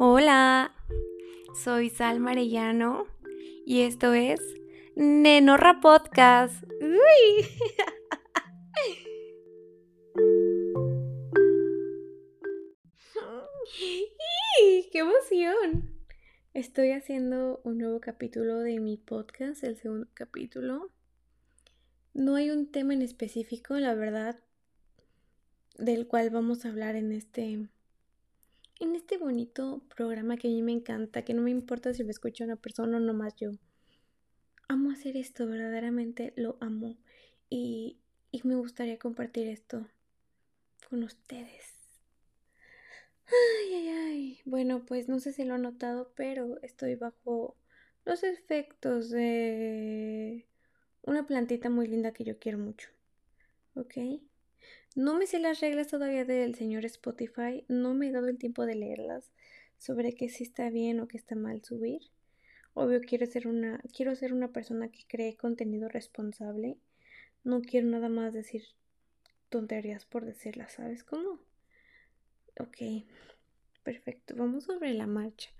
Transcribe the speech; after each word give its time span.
Hola, 0.00 0.74
soy 1.54 1.88
Sal 1.88 2.18
Marellano 2.18 3.06
y 3.64 3.82
esto 3.82 4.12
es 4.12 4.40
Nenorra 4.96 5.80
Podcast. 5.80 6.64
Uy. 6.80 7.46
¡Qué 14.90 14.98
emoción! 14.98 15.88
Estoy 16.54 16.90
haciendo 16.90 17.60
un 17.62 17.78
nuevo 17.78 18.00
capítulo 18.00 18.58
de 18.58 18.80
mi 18.80 18.96
podcast, 18.96 19.62
el 19.62 19.76
segundo 19.76 20.08
capítulo. 20.14 20.90
No 22.14 22.34
hay 22.34 22.50
un 22.50 22.66
tema 22.72 22.94
en 22.94 23.02
específico, 23.02 23.78
la 23.78 23.94
verdad, 23.94 24.40
del 25.78 26.08
cual 26.08 26.30
vamos 26.30 26.64
a 26.64 26.70
hablar 26.70 26.96
en 26.96 27.12
este 27.12 27.68
en 28.80 28.94
este 28.96 29.18
bonito 29.18 29.82
programa 29.94 30.36
que 30.36 30.48
a 30.48 30.50
mí 30.50 30.62
me 30.62 30.72
encanta, 30.72 31.22
que 31.22 31.34
no 31.34 31.42
me 31.42 31.50
importa 31.50 31.94
si 31.94 32.02
lo 32.02 32.10
escucha 32.10 32.44
una 32.44 32.56
persona 32.56 32.96
o 32.96 33.00
no 33.00 33.14
más 33.14 33.34
yo. 33.36 33.52
Amo 34.68 34.90
hacer 34.90 35.16
esto, 35.16 35.46
verdaderamente 35.46 36.32
lo 36.36 36.56
amo. 36.60 36.96
Y, 37.50 37.98
y 38.30 38.40
me 38.44 38.56
gustaría 38.56 38.98
compartir 38.98 39.48
esto 39.48 39.86
con 40.88 41.02
ustedes. 41.02 41.74
Ay, 43.26 43.74
ay, 43.74 43.88
ay. 43.88 44.40
Bueno, 44.44 44.84
pues 44.86 45.08
no 45.08 45.18
sé 45.20 45.32
si 45.32 45.44
lo 45.44 45.54
han 45.54 45.62
notado, 45.62 46.12
pero 46.16 46.60
estoy 46.62 46.94
bajo 46.94 47.56
los 48.04 48.22
efectos 48.22 49.10
de 49.10 50.46
una 51.02 51.26
plantita 51.26 51.70
muy 51.70 51.86
linda 51.86 52.12
que 52.12 52.24
yo 52.24 52.38
quiero 52.38 52.58
mucho. 52.58 52.88
¿Ok? 53.74 53.96
No 54.94 55.14
me 55.14 55.26
sé 55.26 55.40
las 55.40 55.60
reglas 55.60 55.88
todavía 55.88 56.24
del 56.24 56.54
señor 56.54 56.84
Spotify, 56.84 57.64
no 57.68 57.94
me 57.94 58.08
he 58.08 58.12
dado 58.12 58.28
el 58.28 58.38
tiempo 58.38 58.64
de 58.64 58.76
leerlas 58.76 59.32
sobre 59.76 60.14
qué 60.14 60.28
si 60.28 60.44
está 60.44 60.70
bien 60.70 61.00
o 61.00 61.08
qué 61.08 61.16
está 61.16 61.34
mal 61.34 61.64
subir. 61.64 62.02
Obvio 62.74 63.00
quiero 63.00 63.26
ser 63.26 63.48
una 63.48 63.80
quiero 63.94 64.14
ser 64.16 64.32
una 64.32 64.52
persona 64.52 64.88
que 64.88 65.04
cree 65.06 65.36
contenido 65.36 65.88
responsable. 65.88 66.76
No 67.42 67.60
quiero 67.62 67.88
nada 67.88 68.08
más 68.08 68.32
decir 68.32 68.64
tonterías 69.48 70.06
por 70.06 70.24
decirlas, 70.24 70.72
¿sabes 70.72 71.04
cómo? 71.04 71.40
Ok. 72.58 73.04
Perfecto, 73.84 74.34
vamos 74.34 74.64
sobre 74.64 74.94
la 74.94 75.06
marcha. 75.06 75.50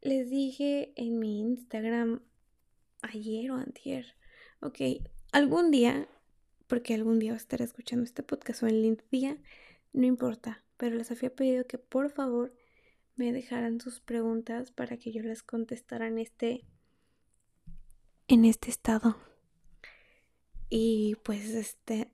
Les 0.00 0.30
dije 0.30 0.92
en 0.94 1.18
mi 1.18 1.40
Instagram 1.40 2.22
ayer 3.02 3.50
o 3.50 3.56
antier. 3.56 4.14
Ok, 4.60 4.78
algún 5.32 5.72
día 5.72 6.06
porque 6.66 6.94
algún 6.94 7.18
día 7.18 7.32
va 7.32 7.36
a 7.36 7.38
estar 7.38 7.62
escuchando 7.62 8.04
este 8.04 8.22
podcast 8.22 8.62
o 8.62 8.68
en 8.68 8.84
el 8.84 9.02
día, 9.10 9.36
no 9.92 10.06
importa, 10.06 10.64
pero 10.76 10.96
les 10.96 11.10
había 11.10 11.34
pedido 11.34 11.66
que 11.66 11.78
por 11.78 12.10
favor 12.10 12.54
me 13.16 13.32
dejaran 13.32 13.80
sus 13.80 14.00
preguntas 14.00 14.70
para 14.70 14.96
que 14.96 15.12
yo 15.12 15.22
les 15.22 15.42
contestara 15.42 16.06
en 16.06 16.18
este 16.18 16.64
en 18.28 18.44
este 18.44 18.70
estado. 18.70 19.16
Y 20.70 21.16
pues 21.22 21.50
este 21.50 22.08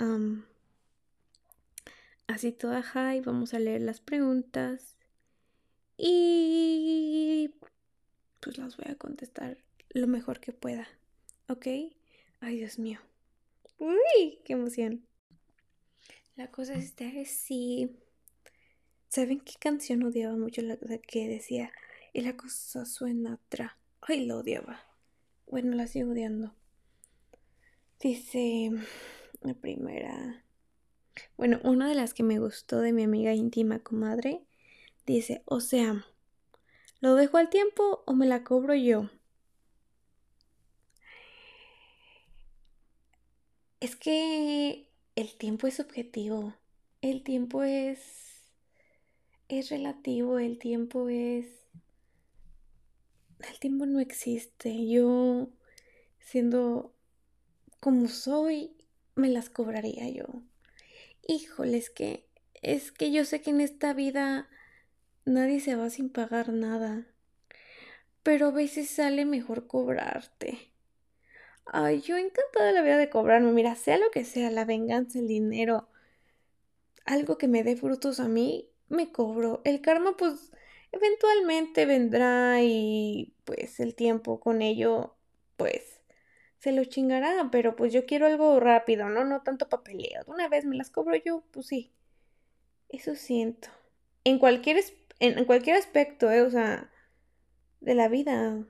así 2.27 2.53
toda 2.53 2.83
high, 2.83 3.21
vamos 3.21 3.55
a 3.55 3.59
leer 3.59 3.83
las 3.83 4.01
preguntas 4.01 4.97
y 5.97 7.51
pues 8.41 8.59
las 8.59 8.77
voy 8.77 8.91
a 8.91 8.97
contestar 8.97 9.59
lo 9.91 10.07
mejor 10.07 10.41
que 10.41 10.53
pueda. 10.53 10.87
¿Ok? 11.49 11.67
Ay, 12.41 12.57
Dios 12.59 12.79
mío. 12.79 13.01
Uy, 13.79 14.41
qué 14.45 14.55
emoción. 14.55 15.07
La 16.37 16.51
cosa 16.51 16.75
es 16.75 16.93
que 16.93 17.25
sí. 17.25 17.97
¿Saben 19.09 19.41
qué 19.41 19.55
canción 19.59 20.03
odiaba 20.03 20.37
mucho? 20.37 20.63
La 20.63 20.77
que 20.99 21.29
decía, 21.29 21.73
y 22.13 22.21
la 22.21 22.37
cosa 22.37 22.85
suena 22.85 23.41
tra. 23.49 23.79
Ay, 24.01 24.27
la 24.27 24.37
odiaba. 24.37 24.81
Bueno, 25.47 25.75
la 25.75 25.87
sigo 25.87 26.13
odiando. 26.13 26.55
Dice 28.01 28.71
la 29.41 29.55
primera. 29.55 30.45
Bueno, 31.37 31.59
una 31.65 31.89
de 31.89 31.95
las 31.95 32.15
que 32.15 32.23
me 32.23 32.39
gustó 32.39 32.81
de 32.81 32.93
mi 32.93 33.05
amiga 33.05 33.35
íntima 33.35 33.81
comadre 33.81 34.45
dice, 35.07 35.43
o 35.47 35.61
sea, 35.61 36.05
¿lo 37.01 37.15
dejo 37.15 37.39
al 37.39 37.51
tiempo 37.51 38.03
o 38.07 38.15
me 38.15 38.27
la 38.27 38.45
cobro 38.45 38.75
yo? 38.75 39.11
Es 43.81 43.95
que 43.95 44.89
el 45.15 45.37
tiempo 45.37 45.69
es 45.69 45.77
subjetivo. 45.77 46.55
El 47.01 47.23
tiempo 47.23 47.63
es. 47.63 48.01
es 49.49 49.71
relativo. 49.71 50.41
El 50.41 50.59
tiempo 50.59 51.09
es. 51.09 51.47
El 53.49 53.59
tiempo 53.61 53.87
no 53.87 54.01
existe. 54.01 54.89
Yo, 54.89 55.51
siendo 56.19 56.93
como 57.79 58.09
soy, 58.09 58.77
me 59.15 59.29
las 59.29 59.49
cobraría 59.49 60.09
yo. 60.11 60.27
Híjole, 61.29 61.77
es 61.77 61.91
que. 61.91 62.27
Es 62.61 62.91
que 62.91 63.13
yo 63.13 63.25
sé 63.25 63.41
que 63.41 63.51
en 63.51 63.61
esta 63.61 63.93
vida 63.95 64.49
nadie 65.25 65.61
se 65.61 65.77
va 65.77 65.89
sin 65.91 66.11
pagar 66.11 66.53
nada. 66.53 67.07
Pero 68.25 68.49
a 68.49 68.51
veces 68.51 68.91
sale 68.91 69.25
mejor 69.25 69.69
cobrarte. 69.69 70.73
Ay, 71.71 72.01
yo 72.01 72.17
encantada 72.17 72.73
la 72.73 72.83
vida 72.83 72.97
de 72.97 73.11
cobrarme. 73.11 73.53
Mira, 73.53 73.75
sea 73.77 73.99
lo 73.99 74.11
que 74.11 74.25
sea, 74.25 74.51
la 74.51 74.65
venganza, 74.65 75.19
el 75.19 75.29
dinero, 75.29 75.89
algo 77.05 77.39
que 77.39 77.49
me 77.49 77.63
dé 77.65 77.77
frutos 77.77 78.21
a 78.21 78.29
mí, 78.29 78.71
me 78.89 79.13
cobro. 79.13 79.61
El 79.65 79.81
karma, 79.81 80.17
pues, 80.17 80.53
eventualmente 80.93 81.87
vendrá 81.87 82.63
y 82.63 83.35
pues 83.45 83.81
el 83.81 83.95
tiempo 83.95 84.41
con 84.41 84.63
ello, 84.63 85.17
pues, 85.57 86.01
se 86.59 86.73
lo 86.73 86.85
chingará. 86.85 87.49
Pero 87.53 87.77
pues 87.77 87.93
yo 87.93 88.07
quiero 88.07 88.27
algo 88.27 88.61
rápido, 88.61 89.09
¿no? 89.11 89.25
No 89.25 89.43
tanto 89.43 89.69
papeleo. 89.69 90.25
De 90.25 90.31
una 90.31 90.49
vez 90.49 90.65
me 90.65 90.77
las 90.77 90.91
cobro 90.91 91.17
yo, 91.17 91.45
pues 91.53 91.67
sí. 91.67 91.93
Eso 92.89 93.15
siento. 93.15 93.69
En 94.25 94.39
cualquier, 94.39 94.83
en 95.21 95.45
cualquier 95.45 95.77
aspecto, 95.77 96.31
¿eh? 96.31 96.43
O 96.43 96.51
sea, 96.51 96.91
de 97.81 97.95
la 97.95 98.09
vida 98.09 98.65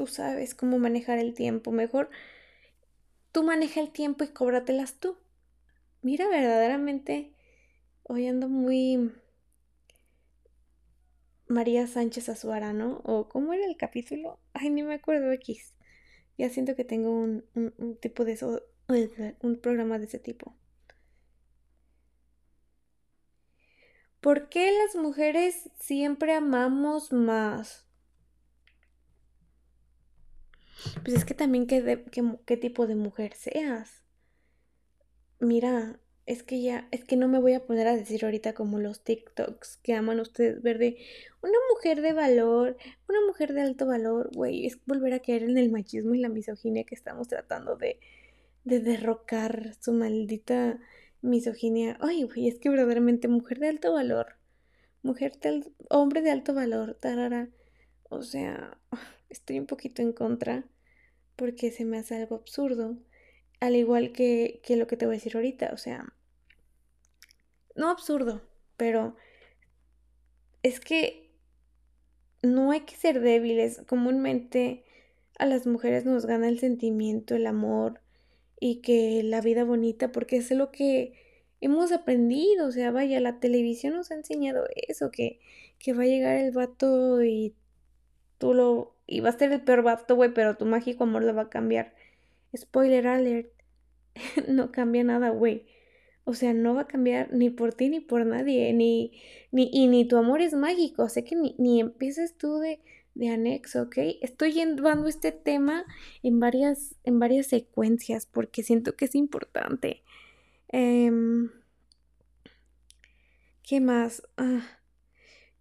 tú 0.00 0.06
sabes 0.06 0.54
cómo 0.54 0.78
manejar 0.78 1.18
el 1.18 1.34
tiempo. 1.34 1.72
Mejor 1.72 2.08
tú 3.32 3.42
maneja 3.42 3.80
el 3.80 3.90
tiempo 3.90 4.24
y 4.24 4.28
cóbratelas 4.28 4.94
tú. 4.94 5.18
Mira, 6.00 6.26
verdaderamente, 6.26 7.34
hoy 8.04 8.26
ando 8.26 8.48
muy 8.48 9.12
María 11.48 11.86
Sánchez 11.86 12.30
Azuara, 12.30 12.72
¿no? 12.72 13.02
O 13.04 13.28
cómo 13.28 13.52
era 13.52 13.66
el 13.66 13.76
capítulo. 13.76 14.38
Ay, 14.54 14.70
ni 14.70 14.82
me 14.82 14.94
acuerdo 14.94 15.30
X. 15.32 15.74
Ya 16.38 16.48
siento 16.48 16.74
que 16.76 16.84
tengo 16.86 17.10
un, 17.10 17.44
un 17.54 17.96
tipo 17.98 18.24
de 18.24 18.32
eso, 18.32 18.62
un 19.42 19.60
programa 19.60 19.98
de 19.98 20.06
ese 20.06 20.18
tipo. 20.18 20.54
¿Por 24.22 24.48
qué 24.48 24.72
las 24.72 24.96
mujeres 24.96 25.68
siempre 25.78 26.32
amamos 26.32 27.12
más? 27.12 27.89
Pues 31.04 31.16
es 31.16 31.24
que 31.24 31.34
también 31.34 31.66
qué, 31.66 32.04
qué, 32.46 32.56
tipo 32.56 32.86
de 32.86 32.94
mujer 32.94 33.34
seas. 33.34 34.02
Mira, 35.38 36.00
es 36.26 36.42
que 36.42 36.62
ya, 36.62 36.88
es 36.90 37.04
que 37.04 37.16
no 37.16 37.28
me 37.28 37.40
voy 37.40 37.54
a 37.54 37.64
poner 37.64 37.88
a 37.88 37.96
decir 37.96 38.24
ahorita 38.24 38.54
como 38.54 38.78
los 38.78 39.02
TikToks 39.02 39.78
que 39.78 39.94
aman 39.94 40.20
ustedes 40.20 40.62
ver 40.62 40.78
de 40.78 40.98
una 41.42 41.58
mujer 41.74 42.02
de 42.02 42.12
valor, 42.12 42.76
una 43.08 43.20
mujer 43.26 43.52
de 43.52 43.62
alto 43.62 43.86
valor, 43.86 44.30
güey, 44.34 44.66
es 44.66 44.78
volver 44.86 45.14
a 45.14 45.20
caer 45.20 45.42
en 45.44 45.58
el 45.58 45.70
machismo 45.70 46.14
y 46.14 46.20
la 46.20 46.28
misoginia 46.28 46.84
que 46.84 46.94
estamos 46.94 47.28
tratando 47.28 47.76
de, 47.76 47.98
de 48.64 48.80
derrocar 48.80 49.74
su 49.80 49.92
maldita 49.92 50.78
misoginia. 51.22 51.96
Ay, 52.00 52.24
güey, 52.24 52.48
es 52.48 52.58
que 52.58 52.68
verdaderamente 52.68 53.28
mujer 53.28 53.58
de 53.58 53.68
alto 53.68 53.92
valor, 53.92 54.36
mujer 55.02 55.38
de 55.40 55.64
hombre 55.88 56.22
de 56.22 56.30
alto 56.30 56.54
valor, 56.54 56.94
tarara. 56.94 57.48
O 58.10 58.22
sea, 58.22 58.78
estoy 59.28 59.58
un 59.58 59.66
poquito 59.66 60.02
en 60.02 60.12
contra 60.12 60.64
porque 61.40 61.70
se 61.70 61.86
me 61.86 61.96
hace 61.96 62.16
algo 62.16 62.36
absurdo, 62.36 62.98
al 63.60 63.74
igual 63.74 64.12
que, 64.12 64.60
que 64.62 64.76
lo 64.76 64.86
que 64.86 64.98
te 64.98 65.06
voy 65.06 65.14
a 65.14 65.16
decir 65.16 65.36
ahorita, 65.36 65.70
o 65.72 65.78
sea, 65.78 66.12
no 67.74 67.88
absurdo, 67.88 68.42
pero 68.76 69.16
es 70.62 70.80
que 70.80 71.30
no 72.42 72.72
hay 72.72 72.80
que 72.80 72.94
ser 72.94 73.22
débiles, 73.22 73.80
comúnmente 73.86 74.84
a 75.38 75.46
las 75.46 75.66
mujeres 75.66 76.04
nos 76.04 76.26
gana 76.26 76.46
el 76.46 76.58
sentimiento, 76.58 77.34
el 77.34 77.46
amor 77.46 78.02
y 78.60 78.82
que 78.82 79.22
la 79.22 79.40
vida 79.40 79.64
bonita, 79.64 80.12
porque 80.12 80.36
es 80.36 80.50
lo 80.50 80.70
que 80.70 81.14
hemos 81.62 81.90
aprendido, 81.90 82.66
o 82.66 82.70
sea, 82.70 82.90
vaya, 82.90 83.18
la 83.18 83.40
televisión 83.40 83.94
nos 83.94 84.10
ha 84.10 84.14
enseñado 84.16 84.66
eso, 84.74 85.10
que, 85.10 85.40
que 85.78 85.94
va 85.94 86.02
a 86.02 86.06
llegar 86.06 86.36
el 86.36 86.52
vato 86.52 87.24
y 87.24 87.54
tú 88.36 88.52
lo... 88.52 88.99
Y 89.10 89.20
va 89.20 89.30
a 89.30 89.32
ser 89.32 89.50
el 89.50 89.60
peor 89.60 89.82
vato, 89.82 90.14
güey, 90.14 90.32
pero 90.32 90.56
tu 90.56 90.66
mágico 90.66 91.02
amor 91.02 91.24
lo 91.24 91.34
va 91.34 91.42
a 91.42 91.50
cambiar. 91.50 91.94
Spoiler 92.56 93.08
alert. 93.08 93.52
no 94.48 94.70
cambia 94.70 95.02
nada, 95.02 95.30
güey. 95.30 95.66
O 96.24 96.34
sea, 96.34 96.54
no 96.54 96.74
va 96.74 96.82
a 96.82 96.86
cambiar 96.86 97.32
ni 97.32 97.50
por 97.50 97.74
ti 97.74 97.88
ni 97.88 97.98
por 97.98 98.24
nadie, 98.24 98.72
ni, 98.72 99.20
ni, 99.50 99.68
y 99.72 99.88
ni 99.88 100.06
tu 100.06 100.16
amor 100.16 100.40
es 100.40 100.54
mágico, 100.54 101.08
sé 101.08 101.24
que 101.24 101.34
ni, 101.34 101.56
ni 101.58 101.80
empieces 101.80 102.36
tú 102.36 102.58
de, 102.58 102.80
de 103.14 103.30
anexo, 103.30 103.82
¿ok? 103.82 103.96
Estoy 104.20 104.52
llevando 104.52 105.08
este 105.08 105.32
tema 105.32 105.84
en 106.22 106.38
varias, 106.38 106.94
en 107.02 107.18
varias 107.18 107.48
secuencias 107.48 108.26
porque 108.26 108.62
siento 108.62 108.94
que 108.94 109.06
es 109.06 109.16
importante. 109.16 110.02
Em, 110.68 111.50
¿Qué 113.64 113.80
más? 113.80 114.22
Ah, 114.36 114.78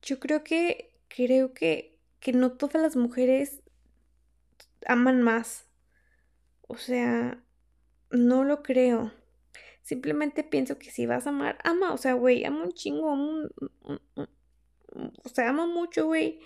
yo 0.03 0.19
creo 0.19 0.43
que, 0.43 0.91
creo 1.07 1.53
que, 1.53 1.98
que 2.19 2.33
no 2.33 2.51
todas 2.51 2.81
las 2.81 2.95
mujeres 2.95 3.61
aman 4.85 5.21
más. 5.21 5.67
O 6.67 6.77
sea, 6.77 7.43
no 8.11 8.43
lo 8.43 8.61
creo. 8.63 9.11
Simplemente 9.81 10.43
pienso 10.43 10.77
que 10.77 10.91
si 10.91 11.05
vas 11.05 11.25
a 11.25 11.29
amar, 11.29 11.57
ama, 11.63 11.93
o 11.93 11.97
sea, 11.97 12.13
güey, 12.13 12.45
ama 12.45 12.63
un 12.63 12.73
chingo, 12.73 13.11
un, 13.11 13.49
o 15.23 15.29
sea, 15.29 15.49
ama 15.49 15.65
mucho, 15.65 16.05
güey. 16.05 16.39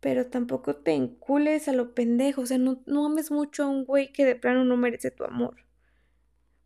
Pero 0.00 0.26
tampoco 0.26 0.76
te 0.76 0.92
encules 0.92 1.68
a 1.68 1.72
lo 1.72 1.94
pendejo, 1.94 2.42
o 2.42 2.46
sea, 2.46 2.58
no, 2.58 2.82
no 2.86 3.06
ames 3.06 3.30
mucho 3.30 3.64
a 3.64 3.68
un 3.68 3.84
güey 3.84 4.12
que 4.12 4.24
de 4.24 4.36
plano 4.36 4.64
no 4.64 4.76
merece 4.76 5.10
tu 5.10 5.24
amor. 5.24 5.56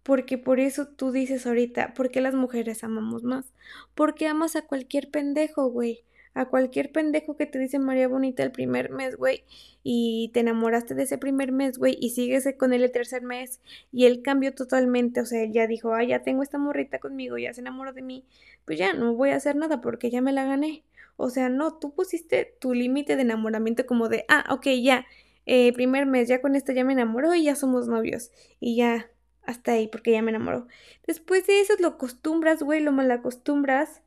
Porque 0.03 0.39
por 0.39 0.61
eso 0.61 0.89
tú 0.89 1.13
dices 1.13 1.47
ahorita, 1.47 1.93
¿por 1.95 2.11
qué 2.11 2.21
las 2.21 2.35
mujeres 2.35 2.83
amamos 2.83 3.23
más? 3.23 3.53
Porque 3.95 4.27
amas 4.27 4.57
a 4.57 4.67
cualquier 4.67 5.11
pendejo, 5.11 5.69
güey 5.69 6.05
a 6.35 6.47
cualquier 6.47 6.93
pendejo 6.93 7.37
que 7.37 7.47
te 7.47 7.59
dice 7.59 7.79
María 7.79 8.09
Bonita 8.09 8.43
el 8.43 8.53
primer 8.53 8.91
mes, 8.91 9.17
güey, 9.17 9.45
y 9.83 10.31
te 10.33 10.41
enamoraste 10.41 10.95
de 10.95 11.03
ese 11.03 11.19
primer 11.19 11.53
mes, 11.53 11.79
güey, 11.79 11.97
y 12.01 12.11
sigues 12.11 12.49
con 12.57 12.73
él 12.73 12.83
el 12.85 12.93
tercer 12.93 13.23
mes, 13.23 13.61
y 13.93 14.07
él 14.07 14.23
cambió 14.23 14.55
totalmente, 14.55 15.21
o 15.21 15.27
sea, 15.27 15.45
ya 15.47 15.67
dijo, 15.67 15.93
ah, 15.93 16.05
ya 16.05 16.23
tengo 16.23 16.43
esta 16.43 16.59
morrita 16.59 16.99
conmigo, 16.99 17.39
ya 17.39 17.53
se 17.53 17.61
enamoró 17.61 17.93
de 17.93 18.03
mí, 18.03 18.25
pues 18.65 18.79
ya 18.79 18.93
no 18.93 19.15
voy 19.15 19.31
a 19.31 19.37
hacer 19.37 19.57
nada 19.57 19.81
porque 19.81 20.11
ya 20.11 20.21
me 20.21 20.33
la 20.33 20.45
gané. 20.45 20.85
O 21.17 21.29
sea, 21.29 21.51
no, 21.51 21.75
tú 21.79 21.95
pusiste 21.95 22.57
tu 22.61 22.73
límite 22.73 23.15
de 23.17 23.23
enamoramiento 23.23 23.85
como 23.85 24.09
de, 24.09 24.25
ah, 24.29 24.47
ok, 24.51 24.69
ya, 24.83 25.07
eh, 25.45 25.73
primer 25.75 26.07
mes, 26.07 26.29
ya 26.29 26.41
con 26.41 26.57
esto 26.57 26.73
ya 26.73 26.85
me 26.85 26.95
enamoró 26.95 27.35
y 27.35 27.45
ya 27.45 27.57
somos 27.57 27.89
novios, 27.89 28.31
y 28.59 28.77
ya, 28.77 29.11
hasta 29.43 29.73
ahí, 29.73 29.89
porque 29.89 30.13
ya 30.13 30.23
me 30.23 30.31
enamoró. 30.31 30.67
Después 31.07 31.47
de 31.47 31.61
eso 31.61 31.75
lo 31.81 31.89
acostumbras, 31.89 32.63
güey, 32.63 32.81
lo 32.81 32.93
mal 32.93 33.11
acostumbras 33.11 34.03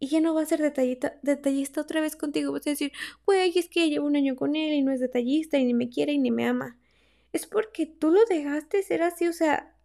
y 0.00 0.08
ya 0.08 0.20
no 0.20 0.34
va 0.34 0.42
a 0.42 0.46
ser 0.46 0.60
detallista, 0.60 1.18
detallista 1.22 1.80
otra 1.80 2.00
vez 2.00 2.16
contigo. 2.16 2.52
Vas 2.52 2.66
a 2.66 2.70
decir, 2.70 2.92
güey, 3.26 3.56
es 3.56 3.68
que 3.68 3.88
llevo 3.88 4.06
un 4.06 4.16
año 4.16 4.36
con 4.36 4.56
él 4.56 4.72
y 4.72 4.82
no 4.82 4.92
es 4.92 5.00
detallista 5.00 5.58
y 5.58 5.64
ni 5.64 5.74
me 5.74 5.88
quiere 5.88 6.12
y 6.12 6.18
ni 6.18 6.30
me 6.30 6.46
ama. 6.46 6.78
Es 7.32 7.46
porque 7.46 7.86
tú 7.86 8.10
lo 8.10 8.24
dejaste 8.26 8.82
ser 8.82 9.02
así, 9.02 9.26
o 9.28 9.32
sea, 9.32 9.76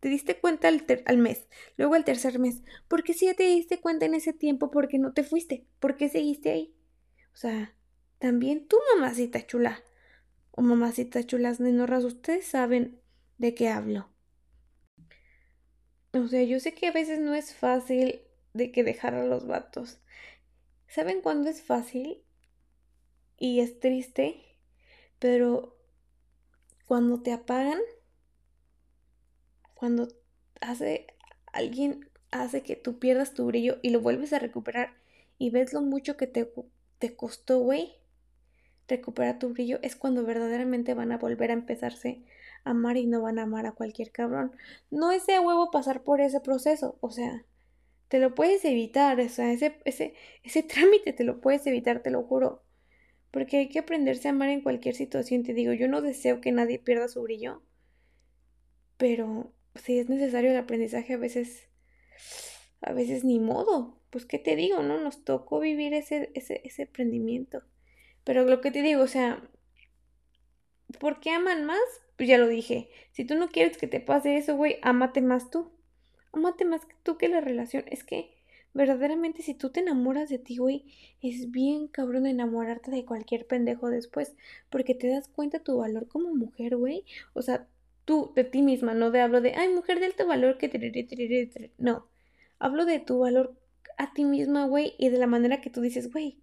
te 0.00 0.08
diste 0.08 0.38
cuenta 0.38 0.68
al, 0.68 0.84
al 1.06 1.18
mes, 1.18 1.48
luego 1.76 1.94
al 1.94 2.04
tercer 2.04 2.38
mes. 2.38 2.62
Porque 2.88 3.12
si 3.14 3.26
ya 3.26 3.34
te 3.34 3.44
diste 3.44 3.80
cuenta 3.80 4.06
en 4.06 4.14
ese 4.14 4.32
tiempo, 4.32 4.70
porque 4.70 4.98
no 4.98 5.12
te 5.12 5.24
fuiste? 5.24 5.66
¿Por 5.80 5.96
qué 5.96 6.08
seguiste 6.08 6.50
ahí? 6.50 6.74
O 7.34 7.36
sea, 7.36 7.74
también 8.18 8.66
tú, 8.66 8.76
mamacita 8.94 9.46
chula, 9.46 9.82
o 10.52 10.62
mamacita 10.62 11.24
chulas 11.24 11.60
nenorras, 11.60 12.04
ustedes 12.04 12.46
saben 12.46 13.00
de 13.38 13.54
qué 13.54 13.68
hablo. 13.68 14.08
O 16.12 16.28
sea, 16.28 16.42
yo 16.44 16.60
sé 16.60 16.72
que 16.72 16.86
a 16.86 16.92
veces 16.92 17.20
no 17.20 17.34
es 17.34 17.54
fácil 17.54 18.22
de 18.56 18.72
que 18.72 18.84
dejar 18.84 19.14
a 19.14 19.24
los 19.24 19.46
vatos. 19.46 19.98
¿Saben 20.88 21.20
cuándo 21.20 21.48
es 21.48 21.62
fácil? 21.62 22.22
Y 23.38 23.60
es 23.60 23.80
triste, 23.80 24.42
pero 25.18 25.76
cuando 26.86 27.22
te 27.22 27.32
apagan, 27.32 27.80
cuando 29.74 30.08
hace 30.60 31.06
alguien 31.52 32.08
hace 32.30 32.62
que 32.62 32.76
tú 32.76 32.98
pierdas 32.98 33.34
tu 33.34 33.46
brillo 33.46 33.78
y 33.82 33.90
lo 33.90 34.00
vuelves 34.00 34.32
a 34.32 34.38
recuperar 34.38 34.94
y 35.38 35.50
ves 35.50 35.72
lo 35.72 35.82
mucho 35.82 36.16
que 36.16 36.26
te, 36.26 36.50
te 36.98 37.14
costó, 37.14 37.58
güey, 37.60 37.94
recuperar 38.88 39.38
tu 39.38 39.50
brillo, 39.50 39.78
es 39.82 39.96
cuando 39.96 40.24
verdaderamente 40.24 40.94
van 40.94 41.12
a 41.12 41.18
volver 41.18 41.50
a 41.50 41.54
empezarse 41.54 42.22
a 42.64 42.70
amar 42.70 42.96
y 42.96 43.06
no 43.06 43.20
van 43.20 43.38
a 43.38 43.42
amar 43.42 43.66
a 43.66 43.72
cualquier 43.72 44.12
cabrón. 44.12 44.52
No 44.90 45.12
es 45.12 45.26
de 45.26 45.38
huevo 45.38 45.70
pasar 45.70 46.02
por 46.02 46.20
ese 46.20 46.40
proceso, 46.40 46.96
o 47.00 47.10
sea, 47.10 47.44
te 48.08 48.18
lo 48.18 48.34
puedes 48.34 48.64
evitar, 48.64 49.18
o 49.20 49.28
sea, 49.28 49.52
ese, 49.52 49.78
ese, 49.84 50.14
ese 50.42 50.62
trámite 50.64 51.12
te 51.12 51.24
lo 51.24 51.40
puedes 51.40 51.66
evitar, 51.66 52.02
te 52.02 52.10
lo 52.10 52.22
juro. 52.22 52.62
Porque 53.30 53.58
hay 53.58 53.68
que 53.68 53.80
aprenderse 53.80 54.28
a 54.28 54.30
amar 54.32 54.48
en 54.48 54.62
cualquier 54.62 54.94
situación. 54.94 55.42
Te 55.42 55.54
digo, 55.54 55.72
yo 55.72 55.88
no 55.88 56.00
deseo 56.02 56.40
que 56.40 56.52
nadie 56.52 56.78
pierda 56.78 57.08
su 57.08 57.22
brillo. 57.22 57.62
Pero 58.96 59.52
si 59.74 59.98
es 59.98 60.08
necesario 60.08 60.50
el 60.50 60.56
aprendizaje, 60.56 61.14
a 61.14 61.18
veces, 61.18 61.68
a 62.80 62.92
veces 62.92 63.24
ni 63.24 63.40
modo. 63.40 64.00
Pues, 64.10 64.24
¿qué 64.24 64.38
te 64.38 64.56
digo, 64.56 64.82
no? 64.82 64.98
Nos 65.00 65.24
tocó 65.24 65.60
vivir 65.60 65.92
ese, 65.94 66.30
ese, 66.34 66.62
ese 66.64 66.84
aprendimiento. 66.84 67.62
Pero 68.24 68.44
lo 68.44 68.60
que 68.60 68.70
te 68.70 68.82
digo, 68.82 69.02
o 69.02 69.06
sea, 69.08 69.42
¿por 70.98 71.20
qué 71.20 71.30
aman 71.30 71.64
más? 71.64 71.80
Pues 72.16 72.28
ya 72.28 72.38
lo 72.38 72.48
dije. 72.48 72.88
Si 73.12 73.24
tú 73.24 73.34
no 73.34 73.48
quieres 73.48 73.76
que 73.76 73.86
te 73.86 74.00
pase 74.00 74.36
eso, 74.36 74.56
güey, 74.56 74.78
amate 74.82 75.20
más 75.20 75.50
tú. 75.50 75.70
Amate 76.36 76.66
más 76.66 76.84
que 76.84 76.94
tú 77.02 77.16
que 77.16 77.28
la 77.28 77.40
relación. 77.40 77.84
Es 77.90 78.04
que 78.04 78.30
verdaderamente 78.74 79.40
si 79.42 79.54
tú 79.54 79.70
te 79.70 79.80
enamoras 79.80 80.28
de 80.28 80.38
ti, 80.38 80.58
güey, 80.58 80.84
es 81.22 81.50
bien 81.50 81.88
cabrón 81.88 82.26
enamorarte 82.26 82.90
de 82.90 83.06
cualquier 83.06 83.46
pendejo 83.46 83.88
después, 83.88 84.36
porque 84.68 84.94
te 84.94 85.08
das 85.08 85.28
cuenta 85.28 85.60
tu 85.60 85.78
valor 85.78 86.08
como 86.08 86.34
mujer, 86.34 86.76
güey. 86.76 87.06
O 87.32 87.40
sea, 87.40 87.66
tú 88.04 88.32
de 88.36 88.44
ti 88.44 88.60
misma, 88.60 88.92
no 88.92 89.10
de 89.10 89.22
hablo 89.22 89.40
de, 89.40 89.54
ay, 89.54 89.72
mujer 89.72 89.98
de 89.98 90.04
alto 90.04 90.26
valor 90.26 90.58
que... 90.58 91.72
No, 91.78 92.06
hablo 92.58 92.84
de 92.84 92.98
tu 92.98 93.20
valor 93.20 93.56
a 93.96 94.12
ti 94.12 94.26
misma, 94.26 94.66
güey, 94.66 94.94
y 94.98 95.08
de 95.08 95.16
la 95.16 95.26
manera 95.26 95.62
que 95.62 95.70
tú 95.70 95.80
dices, 95.80 96.12
güey, 96.12 96.38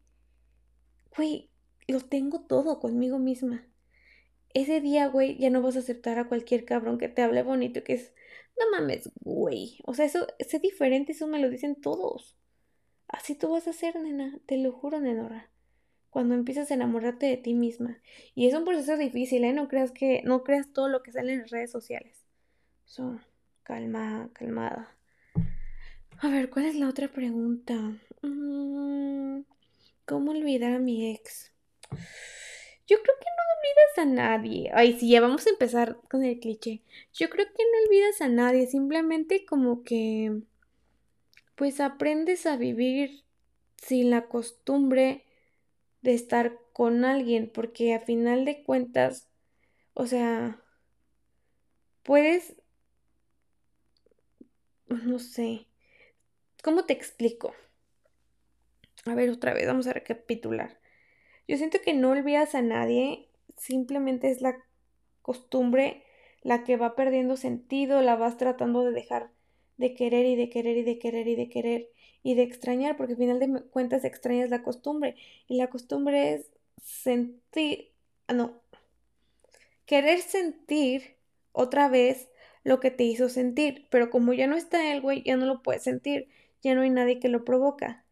güey, 1.16 1.51
lo 1.88 2.01
tengo 2.01 2.42
todo 2.42 2.80
conmigo 2.80 3.19
misma. 3.19 3.68
Ese 4.56 4.81
día, 4.81 5.06
güey, 5.07 5.38
ya 5.38 5.51
no 5.51 5.62
vas 5.62 5.75
a 5.75 5.80
aceptar 5.80 6.18
a 6.18 6.28
cualquier 6.28 6.66
cabrón 6.66 6.98
que 6.98 7.10
te 7.10 7.22
hable 7.22 7.44
bonito, 7.44 7.84
que 7.84 7.94
es 7.94 8.12
no 8.60 8.72
mames, 8.72 9.10
güey. 9.22 9.80
O 9.86 9.94
sea, 9.94 10.06
eso, 10.06 10.28
es 10.40 10.62
diferente, 10.62 11.12
eso 11.12 11.28
me 11.28 11.40
lo 11.40 11.50
dicen 11.50 11.76
todos. 11.76 12.38
Así 13.08 13.36
tú 13.36 13.52
vas 13.52 13.68
a 13.68 13.74
ser, 13.74 13.96
nena, 14.00 14.40
te 14.46 14.58
lo 14.58 14.72
juro, 14.72 15.00
nenora. 15.00 15.50
Cuando 16.10 16.36
empiezas 16.36 16.70
a 16.70 16.76
enamorarte 16.76 17.26
de 17.26 17.38
ti 17.38 17.54
misma. 17.54 18.00
Y 18.36 18.48
es 18.48 18.54
un 18.54 18.66
proceso 18.66 18.98
difícil, 18.98 19.44
¿eh? 19.44 19.54
No 19.54 19.68
creas 19.68 19.92
que, 19.92 20.22
no 20.24 20.44
creas 20.44 20.72
todo 20.72 20.88
lo 20.88 21.02
que 21.02 21.12
sale 21.12 21.34
en 21.34 21.40
las 21.42 21.52
redes 21.52 21.72
sociales. 21.72 22.26
So, 22.86 23.20
calma, 23.64 24.30
calmada. 24.34 24.96
A 26.20 26.30
ver, 26.30 26.50
¿cuál 26.50 26.66
es 26.66 26.75
la 26.75 26.88
otra 26.88 27.08
pregunta? 27.08 27.74
Mm, 28.22 29.42
¿Cómo 30.06 30.32
olvidar 30.32 30.74
a 30.74 30.80
mi 30.80 31.12
ex? 31.12 31.51
Yo 32.94 33.02
creo 33.02 33.16
que 33.20 33.26
no 33.26 33.44
olvidas 33.58 33.98
a 33.98 34.06
nadie. 34.06 34.72
Ay, 34.74 35.00
sí, 35.00 35.10
ya 35.10 35.20
vamos 35.20 35.48
a 35.48 35.50
empezar 35.50 35.98
con 36.10 36.24
el 36.24 36.40
cliché. 36.40 36.84
Yo 37.14 37.28
creo 37.30 37.48
que 37.48 37.64
no 37.64 37.88
olvidas 37.88 38.22
a 38.22 38.28
nadie, 38.28 38.68
simplemente 38.68 39.46
como 39.46 39.82
que 39.84 40.44
pues 41.56 41.80
aprendes 41.80 42.46
a 42.46 42.58
vivir 42.58 43.24
sin 43.78 44.12
la 44.12 44.28
costumbre 44.28 45.26
de 46.02 46.14
estar 46.14 46.60
con 46.74 47.06
alguien, 47.06 47.52
porque 47.54 47.94
a 47.96 48.02
final 48.02 48.46
de 48.46 48.64
cuentas, 48.64 49.30
o 49.94 50.08
sea, 50.08 50.62
puedes, 52.04 52.56
no 54.88 55.20
sé, 55.20 55.68
¿cómo 56.64 56.86
te 56.86 56.94
explico? 56.94 57.54
A 59.06 59.16
ver, 59.16 59.30
otra 59.30 59.54
vez, 59.54 59.66
vamos 59.66 59.88
a 59.88 59.94
recapitular. 59.94 60.78
Yo 61.48 61.58
siento 61.58 61.80
que 61.84 61.94
no 61.94 62.12
olvidas 62.12 62.56
a 62.56 62.62
nadie, 62.62 63.28
simplemente 63.58 64.30
es 64.30 64.42
la 64.42 64.58
costumbre 65.22 66.04
la 66.42 66.64
que 66.64 66.78
va 66.78 66.96
perdiendo 66.96 67.38
sentido, 67.38 68.02
la 68.02 68.16
vas 68.16 68.38
tratando 68.38 68.84
de 68.84 68.92
dejar 68.92 69.32
de 69.78 69.96
querer 69.96 70.26
y 70.26 70.36
de 70.36 70.50
querer 70.50 70.78
y 70.78 70.84
de 70.84 71.00
querer 71.00 71.28
y 71.28 71.36
de 71.36 71.50
querer 71.50 71.90
y 72.22 72.36
de 72.36 72.44
extrañar, 72.44 72.96
porque 72.96 73.14
al 73.14 73.20
final 73.20 73.40
de 73.40 73.64
cuentas 73.64 74.06
extrañas 74.06 74.50
la 74.50 74.64
costumbre 74.64 75.16
y 75.48 75.58
la 75.58 75.70
costumbre 75.70 76.34
es 76.34 76.50
sentir, 76.82 77.92
ah, 78.28 78.34
no, 78.34 78.62
querer 79.86 80.22
sentir 80.22 81.16
otra 81.52 81.90
vez 81.90 82.30
lo 82.64 82.80
que 82.80 82.92
te 82.92 83.04
hizo 83.04 83.30
sentir, 83.30 83.88
pero 83.90 84.10
como 84.10 84.34
ya 84.34 84.48
no 84.48 84.56
está 84.56 84.92
el 84.94 85.02
güey, 85.02 85.24
ya 85.24 85.36
no 85.36 85.46
lo 85.46 85.62
puedes 85.62 85.84
sentir, 85.84 86.30
ya 86.62 86.76
no 86.76 86.82
hay 86.82 86.90
nadie 86.90 87.20
que 87.20 87.30
lo 87.30 87.44
provoca. 87.44 88.06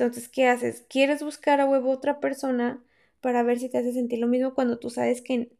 Entonces, 0.00 0.30
¿qué 0.30 0.48
haces? 0.48 0.86
¿Quieres 0.88 1.22
buscar 1.22 1.60
a 1.60 1.66
huevo 1.66 1.90
otra 1.90 2.20
persona 2.20 2.82
para 3.20 3.42
ver 3.42 3.58
si 3.58 3.68
te 3.68 3.76
hace 3.76 3.92
sentir 3.92 4.18
lo 4.18 4.28
mismo 4.28 4.54
cuando 4.54 4.78
tú 4.78 4.88
sabes 4.88 5.20
que 5.20 5.50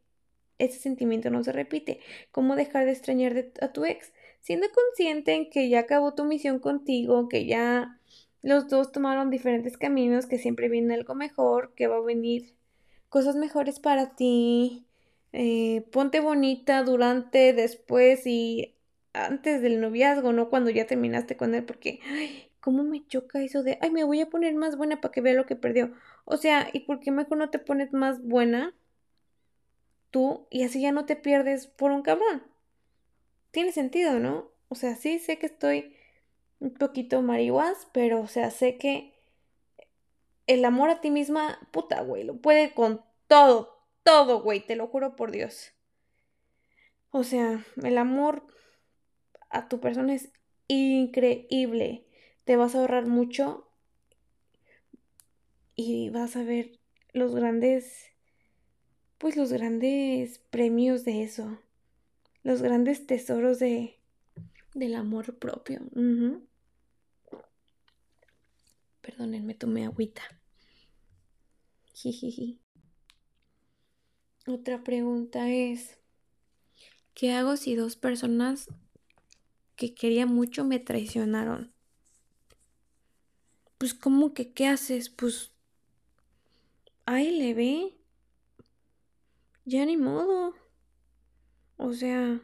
ese 0.59 0.79
sentimiento 0.79 1.29
no 1.31 1.45
se 1.45 1.53
repite? 1.53 2.01
¿Cómo 2.33 2.57
dejar 2.57 2.87
de 2.87 2.93
extrañar 2.93 3.53
a 3.61 3.73
tu 3.73 3.85
ex? 3.85 4.15
Siendo 4.41 4.67
consciente 4.71 5.35
en 5.35 5.51
que 5.51 5.69
ya 5.69 5.81
acabó 5.81 6.15
tu 6.15 6.25
misión 6.25 6.59
contigo, 6.59 7.29
que 7.29 7.45
ya 7.45 8.01
los 8.41 8.69
dos 8.69 8.93
tomaron 8.93 9.29
diferentes 9.29 9.77
caminos, 9.77 10.25
que 10.25 10.39
siempre 10.39 10.71
viene 10.71 10.95
algo 10.95 11.15
mejor, 11.15 11.75
que 11.75 11.87
va 11.87 11.97
a 11.97 12.01
venir 12.01 12.55
cosas 13.11 13.37
mejores 13.37 13.79
para 13.79 14.17
ti. 14.17 14.87
Eh, 15.35 15.85
ponte 15.93 16.21
bonita 16.21 16.83
durante, 16.83 17.53
después 17.53 18.27
y 18.27 18.75
antes 19.13 19.61
del 19.61 19.83
noviazgo, 19.83 20.33
no 20.33 20.49
cuando 20.49 20.71
ya 20.71 20.87
terminaste 20.87 21.37
con 21.37 21.55
él, 21.55 21.65
porque, 21.65 22.01
¿cómo 22.61 22.85
me 22.85 23.07
choca 23.07 23.43
eso 23.43 23.63
de, 23.63 23.79
ay, 23.81 23.91
me 23.91 24.05
voy 24.05 24.21
a 24.21 24.31
poner 24.31 24.55
más 24.55 24.77
buena 24.77 25.01
para 25.01 25.13
que 25.13 25.21
vea 25.21 25.35
lo 25.35 25.47
que 25.47 25.57
perdió? 25.57 25.93
O 26.25 26.37
sea, 26.37 26.69
¿y 26.73 26.81
por 26.81 27.01
qué 27.01 27.11
mejor 27.11 27.39
no 27.39 27.51
te 27.51 27.59
pones 27.59 27.93
más 27.93 28.23
buena 28.23 28.75
tú 30.11 30.47
y 30.51 30.63
así 30.65 30.81
ya 30.81 30.93
no 30.93 31.07
te 31.07 31.17
pierdes 31.17 31.67
por 31.67 31.91
un 31.91 32.03
cabrón? 32.03 32.43
Tiene 33.51 33.73
sentido, 33.73 34.19
¿no? 34.21 34.51
O 34.69 34.75
sea, 34.75 34.95
sí 34.95 35.19
sé 35.19 35.39
que 35.39 35.47
estoy 35.47 35.97
un 36.61 36.75
poquito 36.75 37.23
marihuas, 37.23 37.89
pero, 37.93 38.21
o 38.21 38.29
sea, 38.29 38.51
sé 38.51 38.77
que 38.77 39.15
el 40.47 40.65
amor 40.65 40.91
a 40.91 41.01
ti 41.01 41.11
misma, 41.11 41.59
puta, 41.71 42.03
güey, 42.03 42.25
lo 42.25 42.37
puede 42.37 42.75
con 42.75 43.03
todo, 43.27 43.85
todo, 44.03 44.43
güey, 44.43 44.61
te 44.61 44.77
lo 44.77 44.87
juro 44.87 45.17
por 45.17 45.31
Dios. 45.31 45.73
O 47.11 47.25
sea, 47.25 47.65
el 47.83 47.99
amor 47.99 48.45
a 49.49 49.69
tu 49.69 49.81
persona 49.81 50.15
es 50.15 50.31
increíble. 50.69 52.05
Te 52.51 52.57
vas 52.57 52.75
a 52.75 52.81
ahorrar 52.81 53.07
mucho 53.07 53.71
y 55.77 56.11
vas 56.11 56.35
a 56.35 56.43
ver 56.43 56.81
los 57.13 57.33
grandes, 57.33 58.07
pues 59.19 59.37
los 59.37 59.53
grandes 59.53 60.41
premios 60.51 61.05
de 61.05 61.23
eso, 61.23 61.61
los 62.43 62.61
grandes 62.61 63.07
tesoros 63.07 63.61
de, 63.61 64.01
del 64.75 64.97
amor 64.97 65.39
propio. 65.39 65.81
Perdónenme, 69.01 69.55
tomé 69.55 69.85
agüita. 69.85 70.23
Otra 74.49 74.83
pregunta 74.83 75.49
es, 75.49 76.01
¿qué 77.15 77.31
hago 77.31 77.57
si 77.57 77.77
dos 77.77 77.95
personas 77.95 78.67
que 79.77 79.95
quería 79.95 80.27
mucho 80.27 80.65
me 80.65 80.81
traicionaron? 80.81 81.73
Pues 83.81 83.95
¿cómo 83.95 84.35
que 84.35 84.53
qué 84.53 84.67
haces? 84.67 85.09
Pues 85.09 85.53
ahí 87.07 87.31
le 87.31 87.55
ve. 87.55 87.95
Ya 89.65 89.87
ni 89.87 89.97
modo. 89.97 90.55
O 91.79 91.95
sea, 91.95 92.43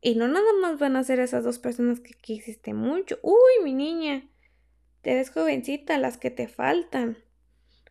y 0.00 0.16
no 0.16 0.26
nada 0.26 0.52
más 0.60 0.80
van 0.80 0.96
a 0.96 1.04
ser 1.04 1.20
esas 1.20 1.44
dos 1.44 1.60
personas 1.60 2.00
que 2.00 2.14
quisiste 2.14 2.74
mucho. 2.74 3.20
Uy, 3.22 3.62
mi 3.62 3.74
niña, 3.74 4.28
te 5.02 5.14
ves 5.14 5.30
jovencita, 5.30 5.98
las 5.98 6.18
que 6.18 6.32
te 6.32 6.48
faltan. 6.48 7.18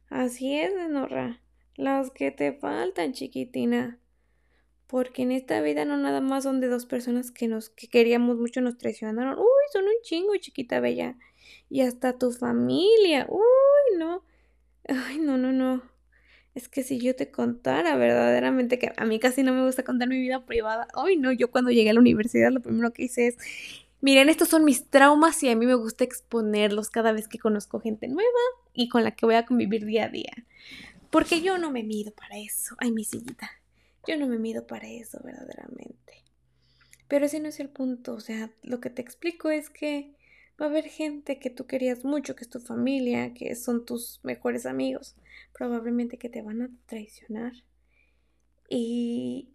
Así 0.09 0.53
es, 0.59 0.73
Norra. 0.89 1.39
Las 1.77 2.11
que 2.11 2.31
te 2.31 2.51
faltan, 2.51 3.13
chiquitina. 3.13 4.01
Porque 4.87 5.21
en 5.21 5.31
esta 5.31 5.61
vida 5.61 5.85
no 5.85 5.95
nada 5.95 6.19
más 6.19 6.43
son 6.43 6.59
de 6.59 6.67
dos 6.67 6.85
personas 6.85 7.31
que 7.31 7.47
nos 7.47 7.69
que 7.69 7.87
queríamos 7.87 8.35
mucho 8.35 8.59
nos 8.59 8.77
traicionaron. 8.77 9.39
Uy, 9.39 9.45
son 9.71 9.85
un 9.85 10.01
chingo, 10.03 10.35
chiquita 10.35 10.81
bella. 10.81 11.17
Y 11.69 11.81
hasta 11.81 12.17
tu 12.17 12.31
familia. 12.31 13.27
Uy, 13.29 13.97
no. 13.97 14.23
Ay, 14.87 15.19
no, 15.19 15.37
no, 15.37 15.51
no. 15.51 15.81
Es 16.53 16.69
que 16.69 16.83
si 16.83 16.99
yo 16.99 17.15
te 17.15 17.31
contara 17.31 17.97
verdaderamente 17.97 18.79
que 18.79 18.93
a 18.95 19.05
mí 19.05 19.19
casi 19.19 19.43
no 19.43 19.53
me 19.53 19.65
gusta 19.65 19.83
contar 19.83 20.07
mi 20.07 20.19
vida 20.19 20.45
privada. 20.45 20.87
Ay, 20.93 21.17
no, 21.17 21.31
yo 21.33 21.51
cuando 21.51 21.71
llegué 21.71 21.89
a 21.89 21.93
la 21.93 21.99
universidad 21.99 22.51
lo 22.51 22.61
primero 22.61 22.93
que 22.93 23.03
hice 23.03 23.27
es, 23.27 23.37
miren, 23.99 24.29
estos 24.29 24.47
son 24.47 24.63
mis 24.63 24.89
traumas 24.89 25.43
y 25.43 25.49
a 25.49 25.55
mí 25.55 25.65
me 25.65 25.75
gusta 25.75 26.05
exponerlos 26.05 26.89
cada 26.89 27.11
vez 27.11 27.27
que 27.27 27.39
conozco 27.39 27.81
gente 27.81 28.07
nueva 28.07 28.29
y 28.73 28.87
con 28.87 29.03
la 29.03 29.11
que 29.11 29.25
voy 29.25 29.35
a 29.35 29.45
convivir 29.45 29.85
día 29.85 30.05
a 30.05 30.09
día. 30.09 30.33
Porque 31.09 31.41
yo 31.41 31.57
no 31.57 31.71
me 31.71 31.83
mido 31.83 32.11
para 32.11 32.37
eso. 32.37 32.75
Ay, 32.79 32.91
mi 32.91 33.03
sillita. 33.03 33.49
Yo 34.07 34.17
no 34.17 34.27
me 34.27 34.37
mido 34.37 34.65
para 34.65 34.87
eso, 34.87 35.19
verdaderamente. 35.23 36.23
Pero 37.07 37.25
ese 37.25 37.39
no 37.39 37.49
es 37.49 37.59
el 37.59 37.69
punto. 37.69 38.13
O 38.13 38.19
sea, 38.19 38.49
lo 38.63 38.79
que 38.79 38.89
te 38.89 39.01
explico 39.01 39.49
es 39.49 39.69
que 39.69 40.14
va 40.59 40.65
a 40.65 40.69
haber 40.69 40.85
gente 40.85 41.39
que 41.39 41.49
tú 41.49 41.67
querías 41.67 42.05
mucho, 42.05 42.35
que 42.35 42.43
es 42.43 42.49
tu 42.49 42.59
familia, 42.59 43.33
que 43.33 43.55
son 43.55 43.85
tus 43.85 44.19
mejores 44.23 44.65
amigos. 44.65 45.15
Probablemente 45.53 46.17
que 46.17 46.29
te 46.29 46.41
van 46.41 46.61
a 46.61 46.69
traicionar. 46.85 47.53
Y, 48.69 49.49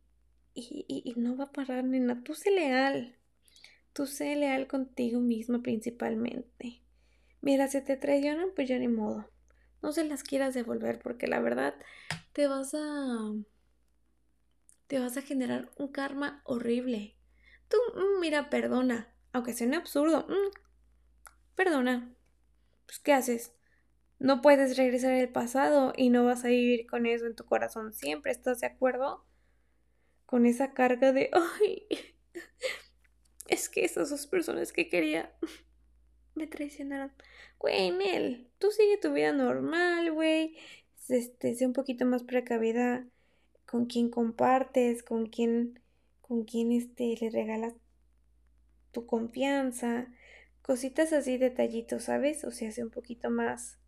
y, 0.55 0.85
y, 0.87 1.15
no 1.17 1.37
va 1.37 1.45
a 1.45 1.53
parar, 1.53 1.85
nena. 1.85 2.23
Tú 2.23 2.35
sé 2.35 2.51
leal. 2.51 3.17
Tú 3.93 4.07
sé 4.07 4.37
leal 4.37 4.67
contigo 4.67 5.21
misma 5.21 5.63
principalmente. 5.63 6.83
Mira, 7.41 7.69
si 7.69 7.81
te 7.81 7.97
traicionan, 7.97 8.51
pues 8.55 8.69
ya 8.69 8.79
ni 8.79 8.89
modo. 8.89 9.29
No 9.83 9.93
se 9.93 10.05
las 10.05 10.23
quieras 10.23 10.55
devolver 10.55 11.01
porque 11.01 11.27
la 11.27 11.41
verdad 11.41 11.75
te 12.33 12.47
vas 12.47 12.75
a... 12.75 13.33
te 14.87 14.99
vas 14.99 15.17
a 15.17 15.23
generar 15.23 15.71
un 15.79 15.89
karma 15.89 16.43
horrible. 16.45 17.17
Tú, 17.69 17.79
mm, 17.95 18.21
mira, 18.21 18.51
perdona. 18.51 19.15
Aunque 19.33 19.55
suene 19.55 19.77
absurdo. 19.77 20.27
Perdona. 21.55 22.15
Pues, 22.87 22.99
¿qué 22.99 23.13
haces? 23.13 23.53
No 24.19 24.43
puedes 24.43 24.77
regresar 24.77 25.13
al 25.13 25.29
pasado 25.31 25.93
y 25.97 26.11
no 26.11 26.25
vas 26.25 26.45
a 26.45 26.49
vivir 26.49 26.87
con 26.87 27.07
eso 27.07 27.27
en 27.27 27.35
tu 27.35 27.45
corazón 27.45 27.93
siempre. 27.93 28.33
¿Estás 28.33 28.61
de 28.61 28.67
acuerdo? 28.67 29.25
Con 30.27 30.47
esa 30.47 30.73
carga 30.75 31.13
de, 31.13 31.31
ay, 31.63 31.87
es 33.49 33.69
que 33.69 33.85
esas 33.85 34.11
dos 34.11 34.27
personas 34.27 34.73
que 34.73 34.89
quería 34.89 35.35
me 36.35 36.47
traicionaron. 36.47 37.13
Güey, 37.59 37.91
Nel, 37.91 38.49
tú 38.59 38.71
sigue 38.71 38.97
tu 38.99 39.13
vida 39.13 39.33
normal, 39.33 40.13
güey. 40.13 40.57
Este, 41.09 41.55
sé 41.55 41.67
un 41.67 41.73
poquito 41.73 42.05
más 42.07 42.23
precavida 42.23 43.07
con 43.67 43.87
quién 43.87 44.11
compartes, 44.11 45.03
con 45.03 45.27
quién, 45.27 45.81
con 46.21 46.45
quién 46.45 46.73
este, 46.73 47.17
le 47.21 47.31
regalas 47.31 47.75
tu 48.93 49.07
confianza. 49.07 50.09
Cositas 50.63 51.13
así, 51.13 51.39
detallitos, 51.39 52.05
¿sabes? 52.05 52.45
O 52.45 52.51
sea, 52.51 52.71
sé 52.71 52.85
un 52.85 52.91
poquito 52.91 53.31
más 53.31 53.79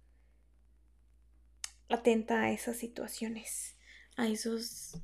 atenta 1.88 2.42
a 2.42 2.52
esas 2.52 2.76
situaciones, 2.76 3.76
a 4.16 4.26
esos, 4.26 4.96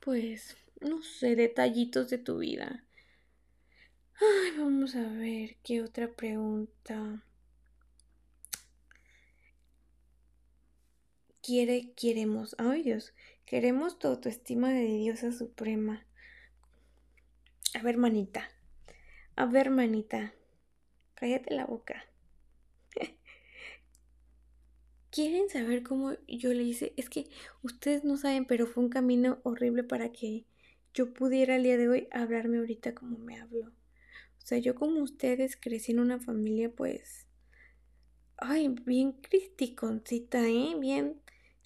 pues, 0.00 0.56
no 0.80 1.02
sé, 1.02 1.34
detallitos 1.34 2.10
de 2.10 2.18
tu 2.18 2.38
vida. 2.38 2.84
Ay, 4.20 4.58
vamos 4.58 4.94
a 4.94 5.08
ver 5.08 5.56
qué 5.62 5.82
otra 5.82 6.08
pregunta. 6.12 7.24
Quiere, 11.40 11.92
queremos, 11.94 12.54
ay 12.58 12.82
Dios, 12.82 13.14
queremos 13.46 13.98
tu 13.98 14.08
autoestima 14.08 14.70
de 14.70 14.84
diosa 14.84 15.32
suprema. 15.32 16.04
A 17.74 17.82
ver, 17.82 17.96
manita. 17.96 18.50
A 19.36 19.46
ver, 19.46 19.70
manita. 19.70 20.34
Cállate 21.18 21.52
la 21.52 21.66
boca. 21.66 22.04
¿Quieren 25.10 25.48
saber 25.48 25.82
cómo 25.82 26.12
yo 26.28 26.54
le 26.54 26.62
hice? 26.62 26.92
Es 26.96 27.10
que 27.10 27.28
ustedes 27.60 28.04
no 28.04 28.16
saben, 28.16 28.44
pero 28.44 28.68
fue 28.68 28.84
un 28.84 28.88
camino 28.88 29.40
horrible 29.42 29.82
para 29.82 30.12
que 30.12 30.44
yo 30.94 31.12
pudiera 31.12 31.56
el 31.56 31.64
día 31.64 31.76
de 31.76 31.88
hoy 31.88 32.08
hablarme 32.12 32.58
ahorita 32.58 32.94
como 32.94 33.18
me 33.18 33.36
hablo. 33.36 33.66
O 33.66 34.46
sea, 34.46 34.58
yo 34.58 34.76
como 34.76 35.02
ustedes 35.02 35.56
crecí 35.56 35.90
en 35.90 35.98
una 35.98 36.20
familia 36.20 36.70
pues... 36.70 37.26
Ay, 38.36 38.68
bien 38.68 39.10
criticoncita, 39.10 40.48
¿eh? 40.48 40.76
Bien 40.78 41.20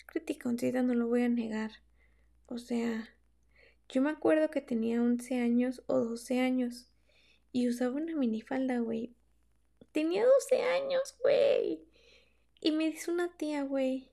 criticoncita, 0.06 0.82
no 0.82 0.94
lo 0.94 1.08
voy 1.08 1.24
a 1.24 1.28
negar. 1.28 1.72
O 2.46 2.56
sea, 2.56 3.06
yo 3.90 4.00
me 4.00 4.08
acuerdo 4.08 4.50
que 4.50 4.62
tenía 4.62 5.02
11 5.02 5.38
años 5.42 5.82
o 5.88 5.98
12 5.98 6.40
años 6.40 6.88
y 7.52 7.68
usaba 7.68 7.96
una 7.96 8.16
minifalda, 8.16 8.78
güey. 8.78 9.14
Tenía 9.92 10.24
12 10.24 10.62
años, 10.62 11.14
güey. 11.22 11.84
Y 12.60 12.72
me 12.72 12.90
dice 12.90 13.10
una 13.10 13.36
tía, 13.36 13.62
güey, 13.62 14.10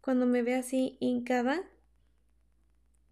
cuando 0.00 0.26
me 0.26 0.42
ve 0.42 0.54
así 0.54 0.96
hincada 1.00 1.68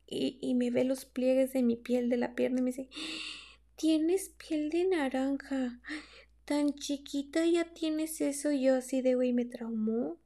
y, 0.07 0.39
y 0.41 0.55
me 0.55 0.71
ve 0.71 0.85
los 0.85 1.05
pliegues 1.05 1.53
de 1.53 1.63
mi 1.63 1.77
piel 1.77 2.09
de 2.09 2.17
la 2.17 2.35
pierna 2.35 2.61
y 2.61 2.63
me 2.63 2.71
dice, 2.71 2.89
tienes 3.77 4.31
piel 4.31 4.71
de 4.71 4.85
naranja. 4.87 5.81
Tan 6.45 6.75
chiquita 6.75 7.47
ya 7.47 7.73
tienes 7.73 8.21
eso. 8.21 8.51
yo 8.51 8.75
así 8.75 9.03
de, 9.03 9.15
güey, 9.15 9.33
me 9.33 9.45
traumó. 9.45 10.21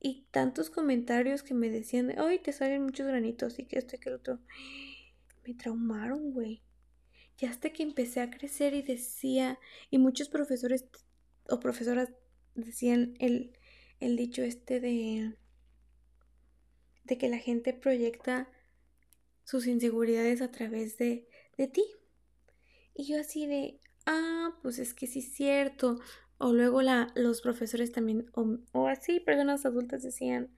Y 0.00 0.26
tantos 0.30 0.70
comentarios 0.70 1.42
que 1.42 1.54
me 1.54 1.70
decían, 1.70 2.14
ay, 2.18 2.38
te 2.38 2.52
salen 2.52 2.84
muchos 2.84 3.06
granitos 3.06 3.58
y 3.58 3.64
que 3.64 3.78
esto 3.78 3.96
y 3.96 3.98
que 3.98 4.10
el 4.10 4.14
otro. 4.14 4.38
Me 5.44 5.54
traumaron, 5.54 6.32
güey. 6.32 6.62
Y 7.40 7.46
hasta 7.46 7.70
que 7.70 7.82
empecé 7.82 8.20
a 8.20 8.30
crecer 8.30 8.74
y 8.74 8.82
decía, 8.82 9.58
y 9.90 9.98
muchos 9.98 10.28
profesores 10.28 10.86
o 11.48 11.60
profesoras 11.60 12.10
decían 12.54 13.14
el, 13.20 13.56
el 14.00 14.16
dicho 14.16 14.42
este 14.42 14.80
de, 14.80 15.36
de 17.04 17.18
que 17.18 17.28
la 17.28 17.38
gente 17.38 17.72
proyecta 17.72 18.48
sus 19.44 19.66
inseguridades 19.66 20.42
a 20.42 20.50
través 20.50 20.98
de, 20.98 21.28
de 21.56 21.68
ti. 21.68 21.84
Y 22.94 23.04
yo 23.04 23.20
así 23.20 23.46
de, 23.46 23.80
ah, 24.06 24.58
pues 24.62 24.78
es 24.78 24.92
que 24.92 25.06
sí 25.06 25.20
es 25.20 25.32
cierto. 25.32 26.00
O 26.38 26.52
luego 26.52 26.82
la, 26.82 27.12
los 27.14 27.40
profesores 27.40 27.92
también, 27.92 28.30
o, 28.72 28.88
así, 28.88 29.20
personas 29.20 29.64
adultas 29.64 30.02
decían 30.02 30.54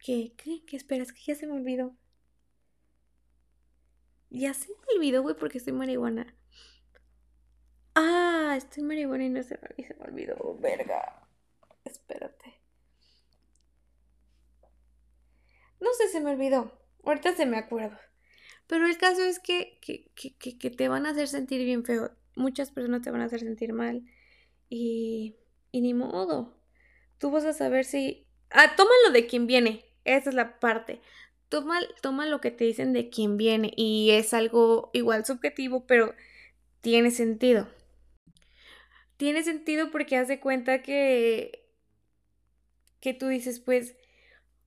que, 0.00 0.34
¿qué? 0.36 0.64
¿Qué 0.66 0.76
esperas? 0.76 1.12
Que 1.12 1.22
ya 1.22 1.34
se 1.34 1.46
me 1.46 1.54
olvidó. 1.54 1.96
Ya 4.30 4.54
se 4.54 4.68
me 4.68 4.96
olvidó, 4.96 5.22
güey, 5.22 5.36
porque 5.36 5.58
estoy 5.58 5.72
marihuana. 5.72 6.34
Ah, 7.94 8.54
estoy 8.56 8.82
marihuana 8.82 9.24
y 9.24 9.30
no 9.30 9.42
se 9.42 9.58
me, 9.58 10.04
olvidó, 10.04 10.56
verga. 10.60 11.26
Espérate. 11.84 12.60
No 15.80 15.90
sé, 15.94 16.08
se 16.08 16.20
me 16.20 16.32
olvidó. 16.32 16.72
Ahorita 17.04 17.34
se 17.34 17.46
me 17.46 17.56
acuerdo. 17.56 17.96
Pero 18.66 18.86
el 18.86 18.98
caso 18.98 19.22
es 19.22 19.38
que, 19.38 19.78
que, 19.80 20.12
que, 20.14 20.58
que, 20.58 20.70
te 20.70 20.88
van 20.88 21.06
a 21.06 21.10
hacer 21.10 21.28
sentir 21.28 21.64
bien 21.64 21.84
feo. 21.84 22.10
Muchas 22.34 22.70
personas 22.70 23.02
te 23.02 23.10
van 23.10 23.20
a 23.20 23.26
hacer 23.26 23.40
sentir 23.40 23.72
mal. 23.72 24.02
Y, 24.68 25.36
y 25.70 25.80
ni 25.80 25.94
modo. 25.94 26.58
Tú 27.18 27.30
vas 27.30 27.44
a 27.44 27.52
saber 27.52 27.84
si... 27.84 28.26
Ah, 28.50 28.74
tómalo 28.76 29.10
de 29.12 29.26
quien 29.26 29.46
viene. 29.46 29.84
Esa 30.04 30.30
es 30.30 30.34
la 30.34 30.58
parte. 30.58 31.00
Toma, 31.48 31.80
toma 32.02 32.26
lo 32.26 32.40
que 32.40 32.50
te 32.50 32.64
dicen 32.64 32.92
de 32.92 33.08
quien 33.08 33.36
viene. 33.36 33.72
Y 33.76 34.10
es 34.10 34.34
algo 34.34 34.90
igual 34.92 35.24
subjetivo, 35.24 35.86
pero 35.86 36.14
tiene 36.80 37.10
sentido. 37.10 37.68
Tiene 39.16 39.42
sentido 39.42 39.90
porque 39.90 40.16
haz 40.16 40.28
de 40.28 40.40
cuenta 40.40 40.82
que... 40.82 41.64
Que 43.00 43.14
tú 43.14 43.28
dices, 43.28 43.60
pues 43.60 43.94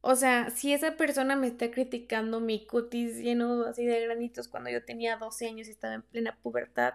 o 0.01 0.15
sea, 0.15 0.49
si 0.49 0.73
esa 0.73 0.95
persona 0.95 1.35
me 1.35 1.47
está 1.47 1.71
criticando 1.71 2.39
mi 2.39 2.65
cutis 2.65 3.17
lleno 3.17 3.65
así 3.65 3.85
de 3.85 3.99
granitos 4.01 4.47
cuando 4.47 4.69
yo 4.69 4.83
tenía 4.85 5.17
12 5.17 5.47
años 5.47 5.67
y 5.67 5.71
estaba 5.71 5.95
en 5.95 6.03
plena 6.03 6.37
pubertad, 6.41 6.93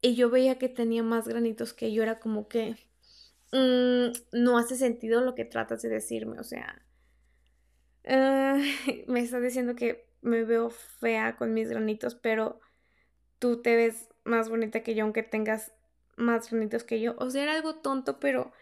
y 0.00 0.14
yo 0.14 0.30
veía 0.30 0.58
que 0.58 0.68
tenía 0.68 1.02
más 1.02 1.26
granitos 1.26 1.72
que 1.72 1.92
yo, 1.92 2.04
era 2.04 2.20
como 2.20 2.46
que 2.48 2.76
mm, 3.52 4.12
no 4.32 4.58
hace 4.58 4.76
sentido 4.76 5.20
lo 5.20 5.34
que 5.34 5.44
tratas 5.44 5.82
de 5.82 5.88
decirme, 5.88 6.38
o 6.38 6.44
sea, 6.44 6.80
ah, 8.08 8.60
me 9.06 9.20
estás 9.20 9.42
diciendo 9.42 9.74
que 9.74 10.06
me 10.20 10.44
veo 10.44 10.70
fea 10.70 11.36
con 11.36 11.54
mis 11.54 11.68
granitos, 11.68 12.14
pero 12.14 12.60
tú 13.38 13.62
te 13.62 13.76
ves 13.76 14.08
más 14.24 14.48
bonita 14.48 14.82
que 14.82 14.94
yo 14.94 15.04
aunque 15.04 15.22
tengas 15.22 15.72
más 16.16 16.50
granitos 16.50 16.84
que 16.84 17.00
yo. 17.00 17.14
O 17.18 17.30
sea, 17.30 17.44
era 17.44 17.54
algo 17.54 17.76
tonto, 17.76 18.18
pero 18.18 18.52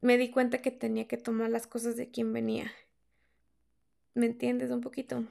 me 0.00 0.18
di 0.18 0.30
cuenta 0.30 0.62
que 0.62 0.70
tenía 0.70 1.08
que 1.08 1.16
tomar 1.16 1.50
las 1.50 1.66
cosas 1.66 1.96
de 1.96 2.10
quien 2.10 2.32
venía. 2.32 2.70
¿Me 4.14 4.26
entiendes 4.26 4.70
un 4.70 4.80
poquito? 4.80 5.24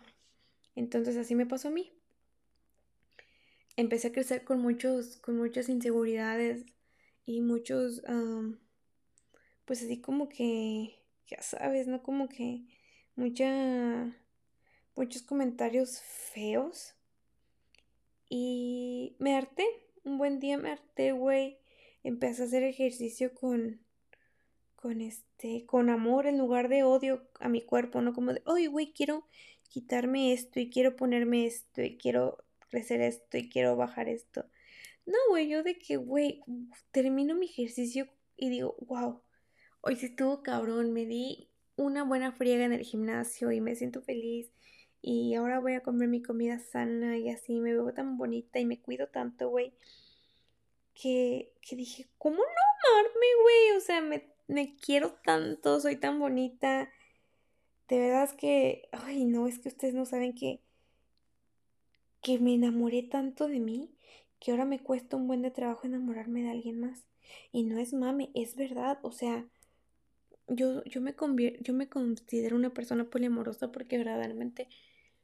Entonces 0.75 1.17
así 1.17 1.35
me 1.35 1.45
pasó 1.45 1.67
a 1.67 1.71
mí. 1.71 1.91
Empecé 3.75 4.09
a 4.09 4.11
crecer 4.11 4.43
con 4.43 4.59
muchos, 4.59 5.17
con 5.17 5.38
muchas 5.38 5.69
inseguridades 5.69 6.65
y 7.25 7.41
muchos, 7.41 8.01
pues 9.65 9.83
así 9.83 10.01
como 10.01 10.27
que, 10.29 10.99
ya 11.27 11.41
sabes, 11.41 11.88
¿no? 11.88 12.01
Como 12.03 12.27
que 12.27 12.65
mucha, 13.19 14.15
muchos 14.95 15.23
comentarios 15.23 16.01
feos. 16.01 16.95
Y 18.29 19.15
me 19.19 19.35
harté, 19.35 19.65
un 20.05 20.17
buen 20.17 20.39
día 20.39 20.57
me 20.57 20.71
harté, 20.71 21.11
güey. 21.11 21.59
Empecé 22.03 22.43
a 22.43 22.45
hacer 22.45 22.63
ejercicio 22.63 23.35
con, 23.35 23.81
con 24.77 25.01
este, 25.01 25.65
con 25.65 25.89
amor 25.89 26.27
en 26.27 26.38
lugar 26.38 26.69
de 26.69 26.83
odio 26.83 27.27
a 27.41 27.49
mi 27.49 27.61
cuerpo, 27.61 28.01
no 28.01 28.13
como 28.13 28.33
de, 28.33 28.41
oye, 28.45 28.67
güey, 28.67 28.93
quiero 28.93 29.27
quitarme 29.67 30.31
esto 30.31 30.61
y 30.61 30.69
quiero 30.69 30.95
ponerme 30.95 31.45
esto 31.45 31.81
y 31.81 31.97
quiero 31.97 32.38
crecer 32.69 33.01
esto 33.01 33.38
y 33.38 33.49
quiero 33.49 33.75
bajar 33.75 34.07
esto. 34.07 34.45
No, 35.05 35.17
güey, 35.27 35.49
yo 35.49 35.61
de 35.63 35.77
que, 35.77 35.97
güey, 35.97 36.41
termino 36.91 37.35
mi 37.35 37.47
ejercicio 37.47 38.07
y 38.38 38.49
digo, 38.49 38.77
wow, 38.88 39.21
hoy 39.81 39.97
sí 39.97 40.05
estuvo 40.05 40.41
cabrón, 40.41 40.93
me 40.93 41.05
di 41.05 41.48
una 41.81 42.03
buena 42.03 42.31
friega 42.31 42.65
en 42.65 42.74
el 42.74 42.83
gimnasio 42.83 43.51
y 43.51 43.62
me 43.62 43.75
siento 43.75 44.01
feliz 44.01 44.51
y 45.01 45.33
ahora 45.36 45.59
voy 45.59 45.74
a 45.74 45.83
comer 45.83 46.09
mi 46.09 46.21
comida 46.21 46.59
sana 46.59 47.17
y 47.17 47.29
así 47.29 47.59
me 47.59 47.74
veo 47.74 47.93
tan 47.93 48.17
bonita 48.17 48.59
y 48.59 48.65
me 48.65 48.79
cuido 48.79 49.07
tanto, 49.07 49.49
güey, 49.49 49.73
que, 50.93 51.53
que 51.62 51.75
dije, 51.75 52.08
¿cómo 52.17 52.38
no 52.38 52.43
amarme, 52.43 53.27
güey? 53.41 53.77
O 53.77 53.80
sea, 53.80 54.01
me 54.01 54.30
me 54.49 54.75
quiero 54.75 55.13
tanto, 55.23 55.80
soy 55.80 55.95
tan 55.95 56.19
bonita. 56.19 56.89
De 57.88 57.99
verdad 57.99 58.23
es 58.23 58.34
que, 58.34 58.89
ay, 58.91 59.25
no, 59.25 59.47
es 59.47 59.60
que 59.60 59.69
ustedes 59.69 59.93
no 59.93 60.06
saben 60.06 60.34
que, 60.34 60.60
que 62.21 62.39
me 62.39 62.56
enamoré 62.56 63.03
tanto 63.03 63.47
de 63.47 63.60
mí 63.60 63.91
que 64.39 64.51
ahora 64.51 64.65
me 64.65 64.80
cuesta 64.80 65.17
un 65.17 65.27
buen 65.27 65.41
de 65.41 65.51
trabajo 65.51 65.86
enamorarme 65.86 66.43
de 66.43 66.49
alguien 66.49 66.80
más. 66.80 67.06
Y 67.51 67.63
no 67.63 67.77
es 67.77 67.93
mame, 67.93 68.32
es 68.34 68.56
verdad, 68.56 68.99
o 69.03 69.12
sea, 69.12 69.45
yo, 70.49 70.83
yo, 70.85 71.01
me 71.01 71.15
yo 71.62 71.73
me 71.73 71.89
considero 71.89 72.55
una 72.55 72.73
persona 72.73 73.09
poliamorosa 73.09 73.71
porque 73.71 73.97
verdaderamente, 73.97 74.67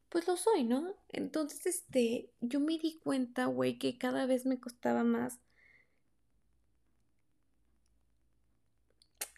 pues 0.09 0.27
lo 0.27 0.37
soy, 0.37 0.63
¿no? 0.63 0.95
Entonces, 1.09 1.65
este, 1.65 2.31
yo 2.41 2.59
me 2.59 2.77
di 2.77 2.99
cuenta, 3.03 3.45
güey, 3.45 3.77
que 3.77 3.97
cada 3.97 4.25
vez 4.25 4.45
me 4.45 4.59
costaba 4.59 5.03
más 5.03 5.39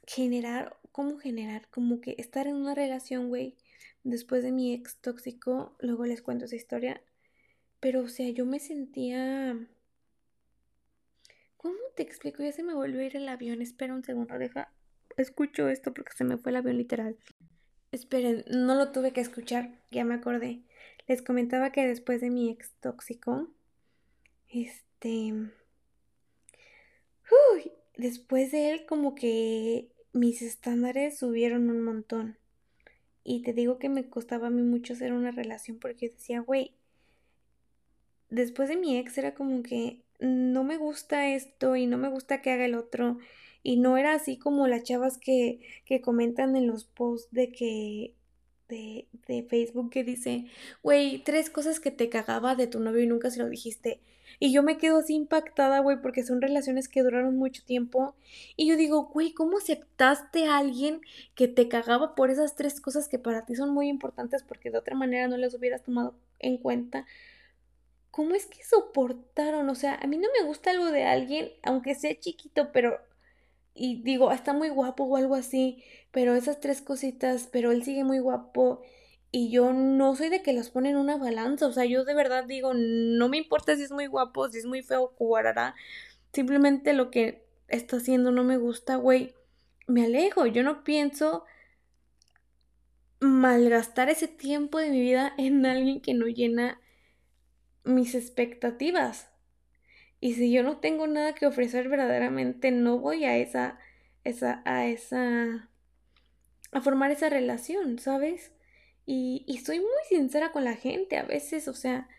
generar, 0.07 0.77
¿cómo 0.91 1.17
generar? 1.17 1.67
Como 1.69 2.01
que 2.01 2.15
estar 2.17 2.47
en 2.47 2.55
una 2.55 2.75
relación, 2.75 3.29
güey, 3.29 3.55
después 4.03 4.43
de 4.43 4.51
mi 4.51 4.73
ex 4.73 4.97
tóxico, 4.97 5.75
luego 5.79 6.05
les 6.05 6.21
cuento 6.21 6.45
esa 6.45 6.55
historia, 6.55 7.01
pero 7.79 8.01
o 8.01 8.07
sea, 8.07 8.29
yo 8.29 8.45
me 8.45 8.59
sentía... 8.59 9.57
¿Cómo 11.57 11.77
te 11.95 12.03
explico? 12.03 12.43
Ya 12.43 12.51
se 12.51 12.63
me 12.63 12.73
volvió 12.73 13.01
a 13.01 13.03
ir 13.03 13.17
el 13.17 13.27
avión, 13.27 13.61
espera 13.61 13.93
un 13.93 14.03
segundo, 14.03 14.37
deja, 14.37 14.71
escucho 15.23 15.67
esto 15.67 15.93
porque 15.93 16.13
se 16.15 16.23
me 16.23 16.37
fue 16.37 16.51
el 16.51 16.57
avión 16.57 16.77
literal. 16.77 17.17
Esperen, 17.91 18.43
no 18.49 18.75
lo 18.75 18.91
tuve 18.91 19.13
que 19.13 19.21
escuchar, 19.21 19.71
ya 19.91 20.03
me 20.03 20.15
acordé. 20.15 20.61
Les 21.07 21.21
comentaba 21.21 21.71
que 21.71 21.87
después 21.87 22.21
de 22.21 22.29
mi 22.29 22.49
ex 22.49 22.71
tóxico, 22.81 23.47
este... 24.49 25.33
Uy, 27.53 27.71
después 27.95 28.51
de 28.51 28.71
él 28.71 28.85
como 28.85 29.15
que 29.15 29.89
mis 30.13 30.41
estándares 30.41 31.17
subieron 31.17 31.69
un 31.69 31.83
montón. 31.83 32.37
Y 33.23 33.41
te 33.41 33.53
digo 33.53 33.77
que 33.77 33.89
me 33.89 34.09
costaba 34.09 34.47
a 34.47 34.51
mí 34.51 34.61
mucho 34.61 34.93
hacer 34.93 35.13
una 35.13 35.31
relación 35.31 35.79
porque 35.79 36.09
decía, 36.09 36.39
güey, 36.39 36.75
después 38.29 38.69
de 38.69 38.77
mi 38.77 38.97
ex 38.97 39.17
era 39.17 39.33
como 39.33 39.63
que 39.63 40.01
no 40.19 40.63
me 40.63 40.77
gusta 40.77 41.29
esto 41.29 41.75
y 41.75 41.87
no 41.87 41.97
me 41.97 42.09
gusta 42.09 42.41
que 42.41 42.51
haga 42.51 42.65
el 42.65 42.75
otro. 42.75 43.17
Y 43.63 43.77
no 43.77 43.97
era 43.97 44.13
así 44.13 44.37
como 44.37 44.67
las 44.67 44.83
chavas 44.83 45.17
que, 45.17 45.59
que 45.85 46.01
comentan 46.01 46.55
en 46.55 46.67
los 46.67 46.85
posts 46.85 47.31
de 47.31 47.51
que 47.51 48.13
de, 48.69 49.07
de 49.27 49.43
Facebook 49.43 49.89
que 49.91 50.03
dice, 50.03 50.45
güey, 50.83 51.19
tres 51.19 51.49
cosas 51.49 51.79
que 51.79 51.91
te 51.91 52.09
cagaba 52.09 52.55
de 52.55 52.67
tu 52.67 52.79
novio 52.79 53.03
y 53.03 53.07
nunca 53.07 53.31
se 53.31 53.39
lo 53.39 53.49
dijiste. 53.49 54.01
Y 54.39 54.51
yo 54.53 54.61
me 54.61 54.77
quedo 54.77 54.99
así 54.99 55.15
impactada, 55.15 55.79
güey, 55.79 56.01
porque 56.01 56.23
son 56.23 56.41
relaciones 56.41 56.87
que 56.87 57.01
duraron 57.01 57.37
mucho 57.37 57.63
tiempo. 57.65 58.15
Y 58.55 58.67
yo 58.67 58.75
digo, 58.75 59.05
güey, 59.05 59.33
¿cómo 59.33 59.57
aceptaste 59.57 60.45
a 60.45 60.57
alguien 60.57 61.01
que 61.35 61.47
te 61.47 61.67
cagaba 61.67 62.13
por 62.13 62.29
esas 62.29 62.55
tres 62.55 62.79
cosas 62.81 63.07
que 63.07 63.19
para 63.19 63.45
ti 63.45 63.55
son 63.55 63.71
muy 63.73 63.87
importantes 63.87 64.43
porque 64.43 64.69
de 64.69 64.77
otra 64.77 64.95
manera 64.95 65.27
no 65.27 65.37
las 65.37 65.53
hubieras 65.55 65.83
tomado 65.83 66.15
en 66.39 66.57
cuenta? 66.57 67.05
¿Cómo 68.11 68.35
es 68.35 68.45
que 68.45 68.63
soportaron? 68.63 69.69
O 69.69 69.75
sea, 69.75 69.95
a 69.95 70.07
mí 70.07 70.17
no 70.17 70.27
me 70.39 70.45
gusta 70.45 70.71
algo 70.71 70.91
de 70.91 71.03
alguien, 71.05 71.51
aunque 71.63 71.95
sea 71.95 72.19
chiquito, 72.19 72.71
pero... 72.71 72.99
Y 73.77 74.01
digo, 74.01 74.31
está 74.31 74.53
muy 74.53 74.69
guapo 74.69 75.03
o 75.03 75.17
algo 75.17 75.35
así, 75.35 75.83
pero 76.11 76.33
esas 76.35 76.59
tres 76.59 76.81
cositas, 76.81 77.47
pero 77.51 77.71
él 77.71 77.83
sigue 77.83 78.03
muy 78.03 78.19
guapo 78.19 78.81
y 79.31 79.51
yo 79.51 79.73
no 79.73 80.15
soy 80.15 80.29
de 80.29 80.41
que 80.41 80.53
los 80.53 80.69
ponen 80.69 80.93
en 80.93 80.97
una 80.97 81.17
balanza, 81.17 81.67
o 81.67 81.71
sea, 81.71 81.85
yo 81.85 82.05
de 82.05 82.13
verdad 82.15 82.45
digo, 82.45 82.73
no 82.73 83.29
me 83.29 83.37
importa 83.37 83.75
si 83.75 83.83
es 83.83 83.91
muy 83.91 84.07
guapo, 84.07 84.49
si 84.49 84.59
es 84.59 84.65
muy 84.65 84.81
feo, 84.81 85.13
jugará. 85.17 85.75
Simplemente 86.33 86.93
lo 86.93 87.11
que 87.11 87.45
está 87.67 87.97
haciendo 87.97 88.31
no 88.31 88.43
me 88.43 88.57
gusta, 88.57 88.95
güey. 88.95 89.35
Me 89.87 90.05
alejo, 90.05 90.45
yo 90.47 90.63
no 90.63 90.83
pienso 90.83 91.45
malgastar 93.19 94.09
ese 94.09 94.27
tiempo 94.27 94.79
de 94.79 94.89
mi 94.89 95.01
vida 95.01 95.33
en 95.37 95.65
alguien 95.65 96.01
que 96.01 96.13
no 96.13 96.27
llena 96.27 96.79
mis 97.83 98.15
expectativas. 98.15 99.29
Y 100.27 100.33
si 100.33 100.51
yo 100.51 100.61
no 100.61 100.79
tengo 100.79 101.07
nada 101.07 101.33
que 101.33 101.45
ofrecer 101.45 101.87
verdaderamente, 101.87 102.69
no 102.71 102.99
voy 102.99 103.23
a 103.23 103.37
esa, 103.37 103.79
esa, 104.25 104.61
a 104.65 104.85
esa, 104.85 105.69
a 106.73 106.81
formar 106.81 107.11
esa 107.11 107.29
relación, 107.29 107.97
¿sabes? 107.97 108.51
Y, 109.05 109.45
y 109.47 109.59
soy 109.59 109.79
muy 109.79 109.87
sincera 110.09 110.51
con 110.51 110.65
la 110.65 110.75
gente 110.75 111.15
a 111.15 111.23
veces, 111.23 111.69
o 111.69 111.73
sea, 111.73 112.09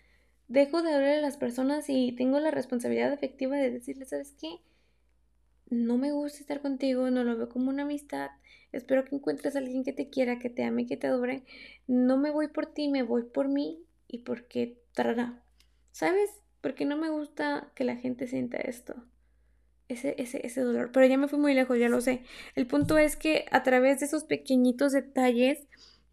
dejo 0.46 0.80
de 0.80 0.94
hablar 0.94 1.16
a 1.16 1.20
las 1.20 1.36
personas 1.36 1.84
y 1.90 2.12
tengo 2.12 2.40
la 2.40 2.50
responsabilidad 2.50 3.12
efectiva 3.12 3.58
de 3.58 3.72
decirles, 3.72 4.08
¿sabes 4.08 4.34
qué? 4.40 4.56
No 5.68 5.98
me 5.98 6.10
gusta 6.10 6.38
estar 6.38 6.62
contigo, 6.62 7.10
no 7.10 7.24
lo 7.24 7.36
veo 7.36 7.50
como 7.50 7.68
una 7.68 7.82
amistad. 7.82 8.30
Espero 8.72 9.04
que 9.04 9.16
encuentres 9.16 9.54
a 9.54 9.58
alguien 9.58 9.84
que 9.84 9.92
te 9.92 10.08
quiera, 10.08 10.38
que 10.38 10.48
te 10.48 10.64
ame, 10.64 10.86
que 10.86 10.96
te 10.96 11.08
adore. 11.08 11.42
No 11.86 12.16
me 12.16 12.30
voy 12.30 12.48
por 12.48 12.64
ti, 12.72 12.88
me 12.88 13.02
voy 13.02 13.24
por 13.24 13.48
mí 13.48 13.84
y 14.06 14.20
porque 14.20 14.78
tarará. 14.94 15.42
¿Sabes? 15.92 16.30
Porque 16.60 16.84
no 16.84 16.96
me 16.96 17.10
gusta 17.10 17.70
que 17.74 17.84
la 17.84 17.96
gente 17.96 18.26
sienta 18.26 18.58
esto. 18.58 18.94
Ese, 19.88 20.14
ese, 20.18 20.46
ese 20.46 20.60
dolor. 20.60 20.90
Pero 20.92 21.06
ya 21.06 21.16
me 21.16 21.28
fui 21.28 21.38
muy 21.38 21.54
lejos, 21.54 21.78
ya 21.78 21.88
lo 21.88 22.00
sé. 22.00 22.22
El 22.54 22.66
punto 22.66 22.98
es 22.98 23.16
que 23.16 23.46
a 23.50 23.62
través 23.62 24.00
de 24.00 24.06
esos 24.06 24.24
pequeñitos 24.24 24.92
detalles 24.92 25.66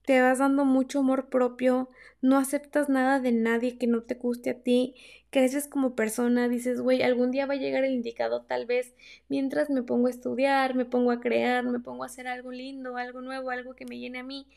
te 0.05 0.21
vas 0.21 0.39
dando 0.39 0.65
mucho 0.65 0.99
amor 0.99 1.29
propio, 1.29 1.89
no 2.21 2.37
aceptas 2.37 2.89
nada 2.89 3.19
de 3.19 3.31
nadie 3.31 3.77
que 3.77 3.87
no 3.87 4.03
te 4.03 4.15
guste 4.15 4.51
a 4.51 4.61
ti, 4.61 4.95
creces 5.31 5.67
como 5.67 5.95
persona, 5.95 6.47
dices, 6.47 6.79
güey, 6.79 7.01
algún 7.01 7.31
día 7.31 7.45
va 7.45 7.55
a 7.55 7.57
llegar 7.57 7.83
el 7.83 7.93
indicado 7.93 8.43
tal 8.43 8.65
vez, 8.65 8.93
mientras 9.27 9.69
me 9.69 9.83
pongo 9.83 10.07
a 10.07 10.11
estudiar, 10.11 10.75
me 10.75 10.85
pongo 10.85 11.11
a 11.11 11.19
crear, 11.19 11.63
me 11.65 11.79
pongo 11.79 12.03
a 12.03 12.07
hacer 12.07 12.27
algo 12.27 12.51
lindo, 12.51 12.97
algo 12.97 13.21
nuevo, 13.21 13.49
algo 13.49 13.75
que 13.75 13.85
me 13.85 13.97
llene 13.97 14.19
a 14.19 14.23
mí, 14.23 14.47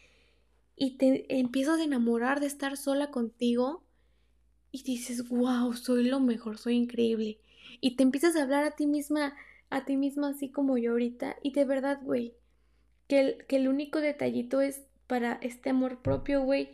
y 0.77 0.97
te 0.99 1.39
empiezas 1.39 1.81
a 1.81 1.85
enamorar 1.85 2.41
de 2.41 2.47
estar 2.47 2.77
sola 2.77 3.11
contigo, 3.11 3.83
y 4.71 4.83
dices, 4.83 5.29
wow, 5.29 5.75
soy 5.75 6.05
lo 6.05 6.21
mejor, 6.21 6.59
soy 6.59 6.77
increíble, 6.77 7.39
y 7.81 7.97
te 7.97 8.03
empiezas 8.03 8.37
a 8.37 8.43
hablar 8.43 8.65
a 8.65 8.73
ti 8.73 8.87
misma, 8.87 9.37
a 9.71 9.85
ti 9.85 9.97
misma 9.97 10.31
así 10.31 10.51
como 10.51 10.79
yo 10.79 10.93
ahorita, 10.93 11.37
y 11.43 11.53
de 11.53 11.65
verdad, 11.65 12.01
güey, 12.03 12.35
que 13.09 13.21
el, 13.21 13.47
que 13.47 13.57
el 13.57 13.69
único 13.69 14.01
detallito 14.01 14.61
es 14.61 14.83
para 15.07 15.39
este 15.43 15.71
amor 15.71 16.03
propio, 16.03 16.43
güey, 16.43 16.71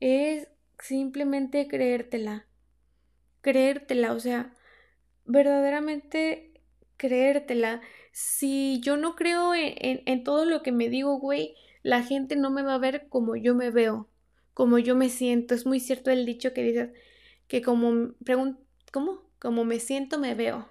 es 0.00 0.48
simplemente 0.78 1.68
creértela. 1.68 2.46
Creértela, 3.40 4.12
o 4.12 4.20
sea, 4.20 4.54
verdaderamente 5.24 6.60
creértela. 6.96 7.80
Si 8.12 8.80
yo 8.80 8.96
no 8.96 9.14
creo 9.14 9.54
en, 9.54 10.02
en, 10.04 10.24
todo 10.24 10.44
lo 10.44 10.62
que 10.62 10.72
me 10.72 10.88
digo, 10.88 11.18
güey, 11.18 11.54
la 11.82 12.02
gente 12.02 12.36
no 12.36 12.50
me 12.50 12.62
va 12.62 12.74
a 12.74 12.78
ver 12.78 13.08
como 13.08 13.36
yo 13.36 13.54
me 13.54 13.70
veo, 13.70 14.08
como 14.52 14.78
yo 14.78 14.96
me 14.96 15.08
siento. 15.08 15.54
Es 15.54 15.64
muy 15.64 15.80
cierto 15.80 16.10
el 16.10 16.26
dicho 16.26 16.52
que 16.52 16.62
dices 16.62 16.90
que 17.50 17.62
como, 17.62 18.14
¿cómo? 18.92 19.22
Como 19.40 19.64
me 19.64 19.80
siento, 19.80 20.20
me 20.20 20.36
veo. 20.36 20.68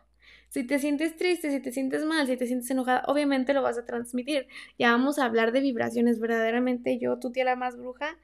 Si 0.48 0.63
te 0.65 0.80
sientes 0.80 1.18
triste, 1.18 1.52
si 1.52 1.60
te 1.60 1.74
sientes 1.74 2.06
mal, 2.06 2.26
si 2.26 2.38
te 2.38 2.48
sientes 2.48 2.72
enojada, 2.72 3.04
obviamente 3.06 3.54
lo 3.54 3.62
vas 3.62 3.78
a 3.78 3.86
transmitir. 3.86 4.48
Ya 4.80 4.92
vamos 4.92 5.20
a 5.20 5.26
hablar 5.26 5.52
de 5.52 5.60
vibraciones. 5.60 6.22
Verdaderamente 6.22 6.98
yo, 6.98 7.20
tu 7.20 7.34
tía 7.34 7.44
la 7.44 7.58
más 7.58 7.76
bruja, 7.76 8.18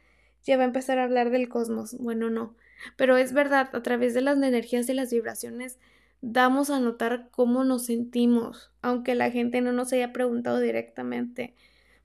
ya 0.44 0.56
va 0.56 0.64
a 0.64 0.68
empezar 0.68 1.00
a 1.00 1.04
hablar 1.04 1.32
del 1.32 1.50
cosmos. 1.50 1.98
Bueno, 2.00 2.30
no. 2.30 2.56
Pero 2.96 3.18
es 3.18 3.34
verdad, 3.34 3.70
a 3.74 3.84
través 3.84 4.14
de 4.14 4.22
las 4.22 4.38
energías 4.38 4.88
y 4.88 4.94
las 4.94 5.12
vibraciones 5.12 5.78
damos 6.22 6.70
a 6.70 6.80
notar 6.80 7.28
cómo 7.32 7.66
nos 7.66 7.86
sentimos, 7.88 8.72
aunque 8.82 9.16
la 9.16 9.32
gente 9.32 9.60
no 9.60 9.74
nos 9.74 9.92
haya 9.92 10.14
preguntado 10.14 10.62
directamente. 10.62 11.56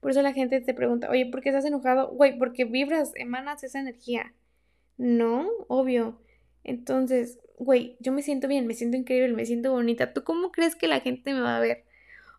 Por 0.00 0.10
eso 0.10 0.20
la 0.22 0.32
gente 0.32 0.60
te 0.60 0.74
pregunta, 0.74 1.08
oye, 1.10 1.26
¿por 1.26 1.42
qué 1.42 1.50
estás 1.50 1.64
enojado? 1.64 2.08
Güey, 2.08 2.38
porque 2.38 2.64
vibras, 2.64 3.12
emanas 3.14 3.62
esa 3.62 3.78
energía. 3.78 4.34
No, 4.98 5.48
obvio. 5.68 6.18
Entonces, 6.64 7.38
güey, 7.58 7.96
yo 8.00 8.12
me 8.12 8.22
siento 8.22 8.48
bien, 8.48 8.66
me 8.66 8.74
siento 8.74 8.96
increíble, 8.96 9.34
me 9.34 9.46
siento 9.46 9.72
bonita. 9.72 10.12
¿Tú 10.12 10.24
cómo 10.24 10.52
crees 10.52 10.76
que 10.76 10.88
la 10.88 11.00
gente 11.00 11.32
me 11.34 11.40
va 11.40 11.56
a 11.56 11.60
ver? 11.60 11.84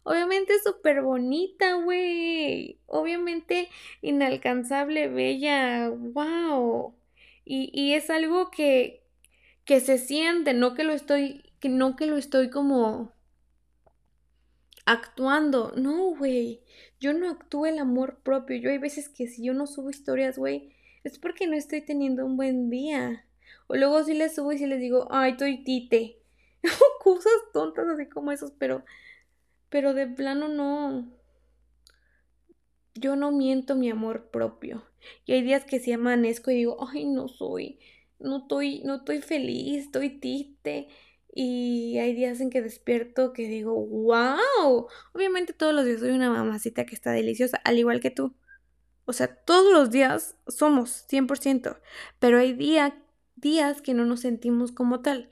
Obviamente 0.04 0.54
súper 0.64 1.02
bonita, 1.02 1.76
güey. 1.76 2.80
Obviamente 2.88 3.70
inalcanzable, 4.02 5.08
bella. 5.08 5.90
¡Wow! 5.90 6.96
Y, 7.46 7.70
y 7.74 7.94
es 7.94 8.10
algo 8.10 8.52
que, 8.52 9.04
que 9.66 9.80
se 9.80 9.98
siente, 9.98 10.54
no 10.54 10.74
que 10.74 10.84
lo 10.84 10.94
estoy, 10.94 11.44
que 11.60 11.70
no 11.70 11.96
que 11.96 12.08
lo 12.08 12.18
estoy 12.18 12.50
como 12.50 13.14
actuando. 14.86 15.74
No, 15.76 16.16
güey. 16.16 16.62
Yo 17.00 17.14
no 17.14 17.30
actúo 17.30 17.66
el 17.66 17.80
amor 17.80 18.22
propio. 18.24 18.58
Yo 18.58 18.70
hay 18.70 18.78
veces 18.78 19.10
que 19.10 19.28
si 19.28 19.44
yo 19.44 19.54
no 19.54 19.68
subo 19.68 19.90
historias, 19.90 20.38
güey, 20.38 20.74
es 21.04 21.20
porque 21.20 21.48
no 21.48 21.56
estoy 21.56 21.82
teniendo 21.82 22.26
un 22.26 22.38
buen 22.38 22.70
día. 22.70 23.26
O 23.68 23.76
luego 23.76 24.04
sí 24.04 24.14
les 24.14 24.36
subo 24.36 24.52
y 24.52 24.58
sí 24.58 24.66
les 24.66 24.80
digo, 24.80 25.08
ay, 25.12 25.32
estoy 25.32 25.64
tite. 25.64 26.20
Cosas 27.04 27.34
tontas 27.54 27.88
así 27.88 28.08
como 28.08 28.32
esos, 28.32 28.52
pero, 28.52 28.84
pero 29.70 29.94
de 29.94 30.08
plano 30.08 30.48
no. 30.48 31.12
Yo 32.94 33.16
no 33.16 33.32
miento 33.32 33.76
mi 33.76 33.90
amor 33.90 34.30
propio. 34.30 34.84
Y 35.26 35.34
hay 35.34 35.42
días 35.42 35.66
que 35.66 35.80
sí 35.80 35.92
amanezco 35.92 36.52
y 36.52 36.56
digo, 36.56 36.78
ay, 36.88 37.06
no 37.06 37.28
soy, 37.28 37.80
no 38.20 38.40
estoy, 38.40 38.82
no 38.84 38.96
estoy 38.96 39.22
feliz, 39.22 39.86
estoy 39.86 40.20
tite. 40.20 40.90
Y 41.34 41.98
hay 42.00 42.14
días 42.14 42.42
en 42.42 42.50
que 42.50 42.62
despierto 42.62 43.32
que 43.34 43.48
digo, 43.48 43.74
wow. 43.74 44.88
Obviamente 45.14 45.54
todos 45.54 45.74
los 45.74 45.86
días 45.86 46.02
soy 46.02 46.12
una 46.12 46.30
mamacita 46.30 46.86
que 46.86 46.96
está 46.96 47.12
deliciosa, 47.12 47.60
al 47.64 47.80
igual 47.80 48.02
que 48.02 48.12
tú. 48.12 48.36
O 49.06 49.14
sea, 49.14 49.28
todos 49.28 49.74
los 49.74 49.92
días 49.92 50.36
somos 50.48 51.06
100%. 51.08 51.80
Pero 52.20 52.38
hay 52.38 52.54
días 52.54 52.94
días 53.42 53.82
que 53.82 53.94
no 53.94 54.06
nos 54.06 54.22
sentimos 54.22 54.72
como 54.72 55.02
tal, 55.02 55.30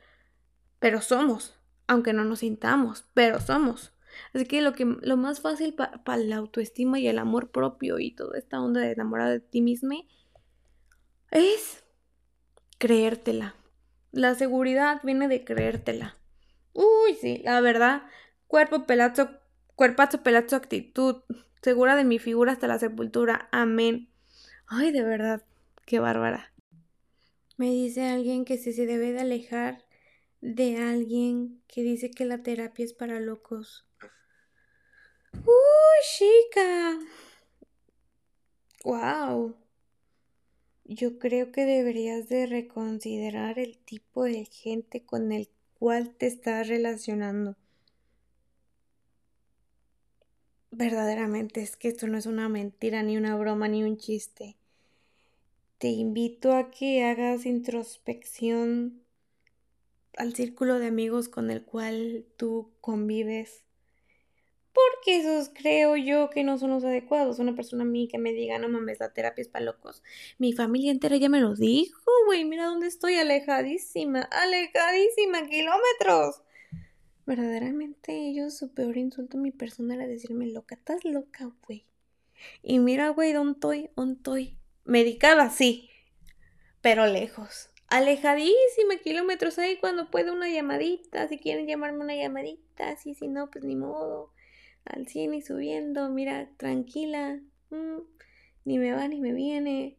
pero 0.80 1.02
somos, 1.02 1.58
aunque 1.88 2.14
no 2.14 2.26
nos 2.26 2.40
sintamos, 2.40 3.06
pero 3.14 3.40
somos. 3.40 3.94
Así 4.34 4.46
que 4.46 4.62
lo, 4.62 4.74
que, 4.74 4.86
lo 4.86 5.18
más 5.18 5.40
fácil 5.40 5.74
para 5.76 6.18
la 6.18 6.38
autoestima 6.38 7.00
y 7.00 7.08
el 7.08 7.20
amor 7.20 7.52
propio 7.52 8.00
y 8.00 8.12
toda 8.12 8.38
esta 8.38 8.60
onda 8.60 8.82
de 8.82 8.92
enamorar 8.92 9.30
de 9.30 9.40
ti 9.40 9.62
mismo 9.62 10.04
es 11.32 11.84
creértela. 12.78 13.56
La 14.12 14.36
seguridad 14.36 15.02
viene 15.04 15.28
de 15.28 15.44
creértela. 15.44 16.18
Uy, 16.74 17.16
sí, 17.20 17.42
la 17.44 17.62
verdad, 17.62 18.04
cuerpo, 18.48 18.86
pelazo, 18.86 19.30
cuerpazo, 19.76 20.24
pelazo, 20.24 20.56
actitud, 20.56 21.24
segura 21.62 21.96
de 21.96 22.04
mi 22.04 22.20
figura 22.20 22.54
hasta 22.54 22.68
la 22.68 22.80
sepultura. 22.80 23.48
Amén. 23.52 24.10
Ay, 24.68 24.92
de 24.92 25.04
verdad, 25.04 25.44
qué 25.86 26.00
bárbara. 26.00 26.52
Me 27.60 27.72
dice 27.72 28.06
alguien 28.06 28.46
que 28.46 28.58
si 28.58 28.72
se 28.72 28.86
debe 28.86 29.12
de 29.12 29.20
alejar 29.20 29.84
de 30.40 30.78
alguien 30.78 31.62
que 31.68 31.84
dice 31.84 32.10
que 32.10 32.24
la 32.24 32.42
terapia 32.42 32.86
es 32.86 32.94
para 32.94 33.20
locos. 33.20 33.86
¡Uy, 35.34 35.44
chica! 36.18 37.00
¡Wow! 38.86 39.58
Yo 40.86 41.20
creo 41.20 41.52
que 41.52 41.66
deberías 41.66 42.30
de 42.30 42.46
reconsiderar 42.46 43.60
el 43.60 43.78
tipo 43.78 44.24
de 44.24 44.46
gente 44.46 45.04
con 45.04 45.34
el 45.34 45.50
cual 45.74 46.16
te 46.16 46.28
estás 46.28 46.70
relacionando. 46.70 47.58
Verdaderamente 50.72 51.62
es 51.62 51.76
que 51.76 51.90
esto 51.90 52.08
no 52.08 52.18
es 52.18 52.26
una 52.26 52.48
mentira, 52.48 53.04
ni 53.04 53.18
una 53.18 53.36
broma, 53.36 53.68
ni 53.68 53.84
un 53.84 53.98
chiste 53.98 54.59
te 55.80 55.88
invito 55.88 56.54
a 56.54 56.70
que 56.72 57.06
hagas 57.06 57.46
introspección 57.46 59.02
al 60.18 60.36
círculo 60.36 60.78
de 60.78 60.88
amigos 60.88 61.30
con 61.30 61.50
el 61.50 61.64
cual 61.64 62.26
tú 62.36 62.74
convives. 62.82 63.64
Porque 64.74 65.18
esos 65.18 65.50
creo 65.50 65.96
yo 65.96 66.30
que 66.30 66.44
no 66.44 66.58
son 66.58 66.72
los 66.72 66.84
adecuados. 66.84 67.40
Una 67.40 67.56
persona 67.56 67.84
a 67.84 67.88
mí 67.88 68.10
que 68.10 68.18
me 68.18 68.34
diga, 68.34 68.60
no 68.60 68.68
mames, 68.68 69.00
la 69.00 69.14
terapia 69.14 69.42
es 69.42 69.48
para 69.48 69.66
locos. 69.66 70.04
Mi 70.38 70.52
familia 70.52 70.92
entera 70.92 71.16
ya 71.16 71.30
me 71.30 71.40
lo 71.40 71.56
dijo, 71.56 72.12
güey. 72.26 72.44
Mira 72.44 72.66
dónde 72.66 72.88
estoy, 72.88 73.16
alejadísima, 73.16 74.22
alejadísima, 74.24 75.48
kilómetros. 75.48 76.44
Verdaderamente 77.26 78.28
ellos 78.28 78.58
su 78.58 78.74
peor 78.74 78.98
insulto 78.98 79.38
a 79.38 79.42
mi 79.42 79.52
persona 79.52 79.96
era 79.96 80.08
decirme 80.08 80.48
loca. 80.48 80.76
Estás 80.76 81.06
loca, 81.06 81.52
güey. 81.66 81.86
Y 82.62 82.80
mira, 82.80 83.10
güey, 83.10 83.32
¿dónde 83.32 83.54
estoy? 83.54 83.90
¿Dónde 83.96 84.16
estoy? 84.16 84.59
Medicada, 84.90 85.52
sí, 85.52 85.88
pero 86.82 87.06
lejos. 87.06 87.70
Alejadísima, 87.90 88.98
kilómetros 89.04 89.60
ahí 89.60 89.78
cuando 89.78 90.10
puede 90.10 90.32
una 90.32 90.50
llamadita, 90.50 91.28
si 91.28 91.38
quieren 91.38 91.68
llamarme 91.68 92.00
una 92.00 92.16
llamadita, 92.16 92.98
sí, 92.98 93.14
si 93.14 93.28
no, 93.28 93.52
pues 93.52 93.64
ni 93.64 93.76
modo. 93.76 94.34
Al 94.86 95.08
cine 95.08 95.38
y 95.38 95.42
subiendo, 95.44 96.10
mira, 96.10 96.50
tranquila, 96.58 97.40
mm, 97.70 98.00
ni 98.66 98.80
me 98.80 98.92
va 98.94 99.08
ni 99.08 99.22
me 99.22 99.32
viene. 99.32 99.96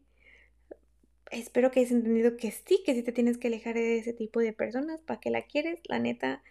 Espero 1.31 1.71
que 1.71 1.79
hayas 1.79 1.93
entendido 1.93 2.35
que 2.35 2.51
sí, 2.51 2.83
que 2.85 2.93
sí 2.93 3.01
te 3.01 3.13
tienes 3.13 3.37
que 3.37 3.47
alejar 3.47 3.75
de 3.75 3.97
ese 3.97 4.11
tipo 4.11 4.41
de 4.41 4.51
personas, 4.51 4.99
¿para 4.99 5.21
que 5.21 5.29
la 5.29 5.43
quieres? 5.43 5.79
La 5.85 5.99
neta, 5.99 6.43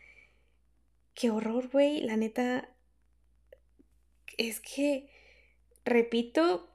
qué 1.12 1.30
horror, 1.30 1.68
güey, 1.68 2.00
la 2.00 2.16
neta, 2.16 2.74
es 4.38 4.60
que, 4.60 5.10
repito, 5.84 6.69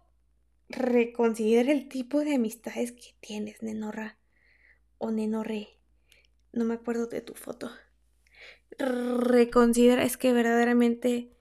reconsidera 0.70 1.72
el 1.72 1.88
tipo 1.88 2.22
de 2.22 2.36
amistades 2.36 2.92
que 2.92 3.16
tienes, 3.20 3.62
Nenorra. 3.62 4.18
O 4.98 5.12
Nenorre. 5.12 5.70
No 6.54 6.66
me 6.66 6.74
acuerdo 6.74 7.08
de 7.08 7.22
tu 7.22 7.34
foto. 7.34 7.70
Reconsidera, 8.78 10.04
es 10.04 10.18
que 10.18 10.34
verdaderamente 10.34 11.32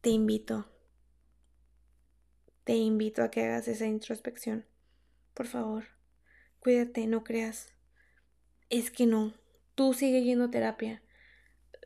te 0.00 0.10
invito. 0.10 0.68
Te 2.64 2.74
invito 2.74 3.22
a 3.22 3.30
que 3.30 3.44
hagas 3.44 3.68
esa 3.68 3.86
introspección. 3.86 4.64
Por 5.34 5.46
favor, 5.46 5.84
cuídate, 6.60 7.06
no 7.06 7.24
creas. 7.24 7.72
Es 8.70 8.90
que 8.90 9.06
no. 9.06 9.34
Tú 9.74 9.94
sigue 9.94 10.22
yendo 10.22 10.46
a 10.46 10.50
terapia. 10.50 11.02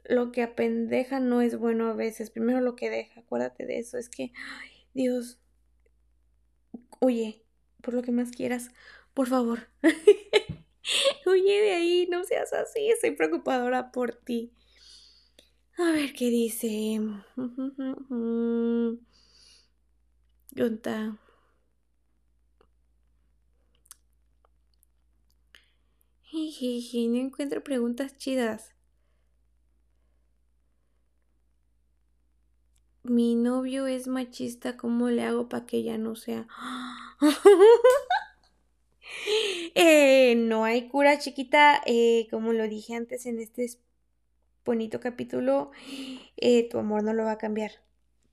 Lo 0.04 0.32
que 0.32 0.42
apendeja 0.42 1.20
no 1.20 1.40
es 1.40 1.58
bueno 1.58 1.88
a 1.88 1.94
veces. 1.94 2.30
Primero 2.30 2.60
lo 2.60 2.76
que 2.76 2.90
deja. 2.90 3.20
Acuérdate 3.20 3.66
de 3.66 3.78
eso. 3.78 3.98
Es 3.98 4.08
que, 4.08 4.32
ay, 4.60 4.70
Dios, 4.94 5.38
Oye, 7.00 7.44
por 7.82 7.94
lo 7.94 8.02
que 8.02 8.12
más 8.12 8.30
quieras, 8.30 8.70
por 9.14 9.28
favor. 9.28 9.68
Huye 11.26 11.60
de 11.60 11.72
ahí, 11.74 12.08
no 12.10 12.24
seas 12.24 12.52
así, 12.52 12.90
estoy 12.90 13.12
preocupadora 13.12 13.92
por 13.92 14.14
ti. 14.14 14.52
A 15.78 15.92
ver 15.92 16.12
qué 16.12 16.28
dice. 16.30 17.00
Yunta. 20.52 21.18
no 27.08 27.16
encuentro 27.18 27.62
preguntas 27.62 28.16
chidas. 28.18 28.72
Mi 33.08 33.34
novio 33.36 33.86
es 33.86 34.06
machista, 34.06 34.76
¿cómo 34.76 35.08
le 35.08 35.22
hago 35.22 35.48
para 35.48 35.64
que 35.64 35.82
ya 35.82 35.98
no 35.98 36.14
sea? 36.14 36.46
Eh, 39.74 40.34
no 40.36 40.64
hay 40.64 40.88
cura 40.88 41.18
chiquita, 41.18 41.80
eh, 41.86 42.26
como 42.30 42.52
lo 42.52 42.68
dije 42.68 42.94
antes 42.94 43.26
en 43.26 43.38
este 43.38 43.68
bonito 44.64 45.00
capítulo, 45.00 45.70
eh, 46.36 46.68
tu 46.68 46.78
amor 46.78 47.02
no 47.02 47.14
lo 47.14 47.24
va 47.24 47.32
a 47.32 47.38
cambiar. 47.38 47.72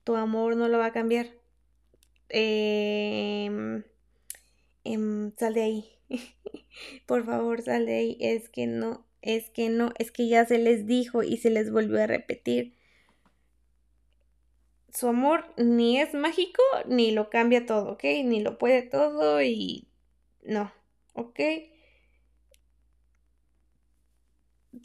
Tu 0.04 0.16
amor 0.16 0.56
no 0.56 0.68
lo 0.68 0.78
va 0.78 0.86
a 0.86 0.92
cambiar. 0.92 1.28
Em, 2.28 3.84
em, 4.84 5.32
sal 5.36 5.54
de 5.54 5.62
ahí. 5.62 5.84
Por 7.06 7.24
favor, 7.24 7.62
sal 7.62 7.86
de 7.86 7.94
ahí. 7.96 8.16
Es 8.20 8.48
que 8.48 8.66
no, 8.66 9.06
es 9.22 9.50
que 9.50 9.68
no, 9.70 9.92
es 9.98 10.12
que 10.12 10.28
ya 10.28 10.44
se 10.44 10.58
les 10.58 10.86
dijo 10.86 11.22
y 11.22 11.38
se 11.38 11.50
les 11.50 11.70
volvió 11.70 12.02
a 12.02 12.06
repetir. 12.06 12.75
Su 14.92 15.08
amor 15.08 15.44
ni 15.56 16.00
es 16.00 16.14
mágico 16.14 16.62
ni 16.86 17.10
lo 17.12 17.30
cambia 17.30 17.66
todo, 17.66 17.92
¿ok? 17.92 18.04
Ni 18.24 18.40
lo 18.40 18.58
puede 18.58 18.82
todo 18.82 19.42
y 19.42 19.88
no, 20.44 20.72
¿ok? 21.14 21.40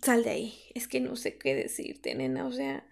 Sal 0.02 0.24
de 0.24 0.30
ahí. 0.32 0.54
Es 0.76 0.88
que 0.88 1.00
no 1.00 1.16
sé 1.16 1.38
qué 1.38 1.56
decirte, 1.56 2.16
nena. 2.16 2.46
O 2.48 2.52
sea, 2.52 2.86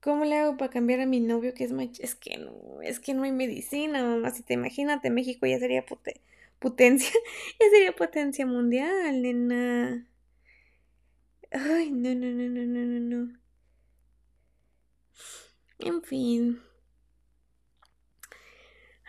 ¿cómo 0.00 0.24
le 0.24 0.36
hago 0.36 0.56
para 0.56 0.70
cambiar 0.70 1.00
a 1.00 1.06
mi 1.06 1.20
novio 1.20 1.54
que 1.54 1.64
es 1.64 1.72
machista? 1.72 2.04
Es 2.04 2.14
que 2.14 2.36
no, 2.38 2.82
es 2.82 3.00
que 3.00 3.14
no 3.14 3.22
hay 3.24 3.32
medicina, 3.32 4.02
mamá. 4.04 4.30
Si 4.30 4.42
te 4.42 4.54
imagínate, 4.54 5.10
México 5.10 5.46
ya 5.46 5.58
sería 5.58 5.84
potencia, 6.58 7.10
ya 7.60 7.70
sería 7.70 7.92
potencia 7.96 8.46
mundial, 8.46 9.22
nena. 9.22 10.06
Ay, 11.52 11.90
no, 11.92 12.14
no, 12.14 12.26
no, 12.32 12.48
no, 12.48 12.62
no, 12.66 12.80
no, 12.84 13.00
no. 13.00 13.41
En 15.84 16.00
fin. 16.02 16.62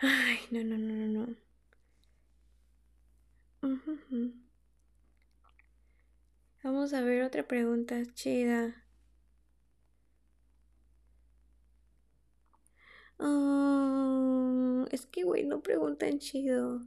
Ay, 0.00 0.38
no, 0.50 0.62
no, 0.64 0.76
no, 0.76 0.94
no, 0.94 1.26
no. 1.26 1.36
Vamos 6.62 6.92
a 6.92 7.00
ver 7.02 7.22
otra 7.22 7.46
pregunta 7.46 8.02
chida. 8.14 8.84
Ah, 13.18 14.84
es 14.90 15.06
que, 15.06 15.24
güey, 15.24 15.44
no 15.44 15.62
preguntan 15.62 16.18
chido. 16.18 16.80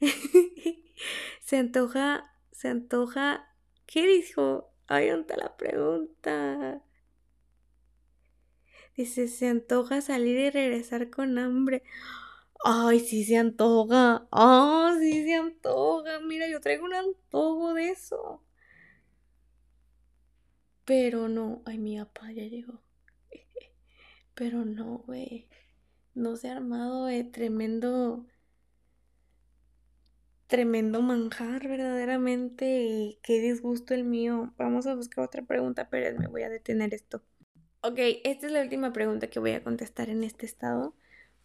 se 1.40 1.56
antoja, 1.58 2.34
se 2.52 2.68
antoja. 2.68 3.46
¿Qué 3.86 4.06
dijo? 4.06 4.72
Ay, 4.86 5.08
¿dónde 5.10 5.36
la 5.36 5.56
pregunta? 5.56 6.82
Dice, 9.00 9.28
se 9.28 9.48
antoja 9.48 10.00
salir 10.02 10.36
y 10.38 10.50
regresar 10.50 11.10
con 11.10 11.38
hambre. 11.38 11.82
Ay, 12.64 13.00
sí 13.00 13.24
se 13.24 13.36
antoja. 13.38 14.28
Ah, 14.32 14.96
sí 15.00 15.24
se 15.24 15.34
antoja. 15.36 16.20
Mira, 16.20 16.48
yo 16.48 16.60
traigo 16.60 16.84
un 16.86 16.94
antojo 16.94 17.74
de 17.74 17.90
eso. 17.90 18.42
Pero 20.84 21.28
no. 21.28 21.62
Ay, 21.64 21.78
mi 21.78 21.98
papá 21.98 22.30
ya 22.32 22.44
llegó. 22.44 22.82
Pero 24.34 24.64
no, 24.64 24.98
güey. 25.06 25.48
No 26.14 26.36
se 26.36 26.48
ha 26.50 26.52
armado 26.56 27.06
de 27.06 27.24
tremendo. 27.24 28.26
Tremendo 30.48 31.00
manjar, 31.00 31.66
verdaderamente. 31.66 33.18
Qué 33.22 33.40
disgusto 33.40 33.94
el 33.94 34.04
mío. 34.04 34.52
Vamos 34.58 34.86
a 34.86 34.94
buscar 34.94 35.24
otra 35.24 35.42
pregunta, 35.46 35.88
pero 35.88 36.18
me 36.18 36.26
voy 36.26 36.42
a 36.42 36.50
detener 36.50 36.92
esto. 36.94 37.22
Ok, 37.82 37.98
esta 38.24 38.46
es 38.46 38.52
la 38.52 38.62
última 38.62 38.92
pregunta 38.92 39.28
que 39.28 39.38
voy 39.38 39.52
a 39.52 39.62
contestar 39.62 40.08
en 40.10 40.24
este 40.24 40.46
estado 40.46 40.94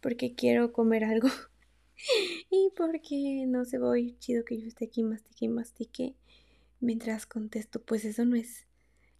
porque 0.00 0.34
quiero 0.34 0.72
comer 0.72 1.04
algo 1.04 1.28
y 2.50 2.70
porque 2.76 3.44
no 3.46 3.64
se 3.64 3.78
voy 3.78 4.16
chido 4.18 4.44
que 4.44 4.60
yo 4.60 4.66
esté 4.68 4.86
aquí 4.86 5.02
mastique 5.02 5.44
y 5.46 5.48
mastique 5.48 6.14
mientras 6.80 7.26
contesto, 7.26 7.82
pues 7.82 8.04
eso 8.04 8.24
no 8.24 8.36
es 8.36 8.66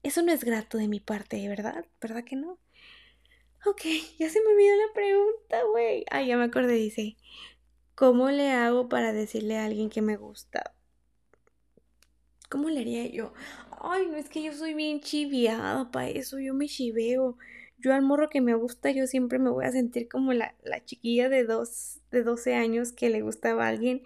eso 0.02 0.22
no 0.22 0.32
es 0.32 0.44
grato 0.44 0.78
de 0.78 0.88
mi 0.88 1.00
parte, 1.00 1.48
¿verdad? 1.48 1.86
¿Verdad 2.00 2.24
que 2.24 2.36
no? 2.36 2.58
Ok, 3.66 3.82
ya 4.18 4.30
se 4.30 4.40
me 4.40 4.48
olvidó 4.52 4.76
la 4.76 4.92
pregunta, 4.94 5.62
güey. 5.64 6.04
Ah, 6.10 6.22
ya 6.22 6.36
me 6.38 6.44
acordé, 6.44 6.74
dice, 6.74 7.16
¿cómo 7.94 8.30
le 8.30 8.50
hago 8.52 8.88
para 8.88 9.12
decirle 9.12 9.58
a 9.58 9.66
alguien 9.66 9.90
que 9.90 10.02
me 10.02 10.16
gusta? 10.16 10.74
¿Cómo 12.48 12.68
le 12.70 12.80
haría 12.80 13.06
yo? 13.08 13.32
Ay, 13.80 14.06
no 14.06 14.16
es 14.16 14.28
que 14.28 14.42
yo 14.42 14.52
soy 14.52 14.74
bien 14.74 15.00
chiviada 15.00 15.90
para 15.90 16.08
eso, 16.08 16.38
yo 16.38 16.54
me 16.54 16.66
chiveo 16.66 17.36
yo 17.78 17.92
al 17.92 18.02
morro 18.02 18.30
que 18.30 18.40
me 18.40 18.54
gusta, 18.54 18.90
yo 18.90 19.06
siempre 19.06 19.38
me 19.38 19.50
voy 19.50 19.64
a 19.64 19.72
sentir 19.72 20.08
como 20.08 20.32
la, 20.32 20.54
chiquilla 20.84 21.28
de, 21.28 21.44
dos, 21.44 22.00
de 22.10 22.22
12 22.22 22.54
años 22.54 22.92
que 22.92 23.10
le 23.10 23.20
gustaba 23.20 23.66
a 23.66 23.68
alguien 23.68 24.02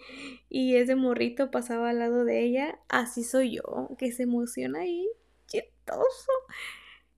y 0.49 0.77
ese 0.77 0.97
morrito 0.97 1.51
pasaba 1.51 1.91
al 1.91 2.01
lado 2.01 2.25
de 2.25 2.43
ella. 2.43 2.79
Así 2.89 3.23
soy 3.25 3.57
yo, 3.57 3.91
que 3.99 4.13
se 4.13 4.25
emociona 4.25 4.81
ahí, 4.81 5.07
chistoso. 5.47 6.33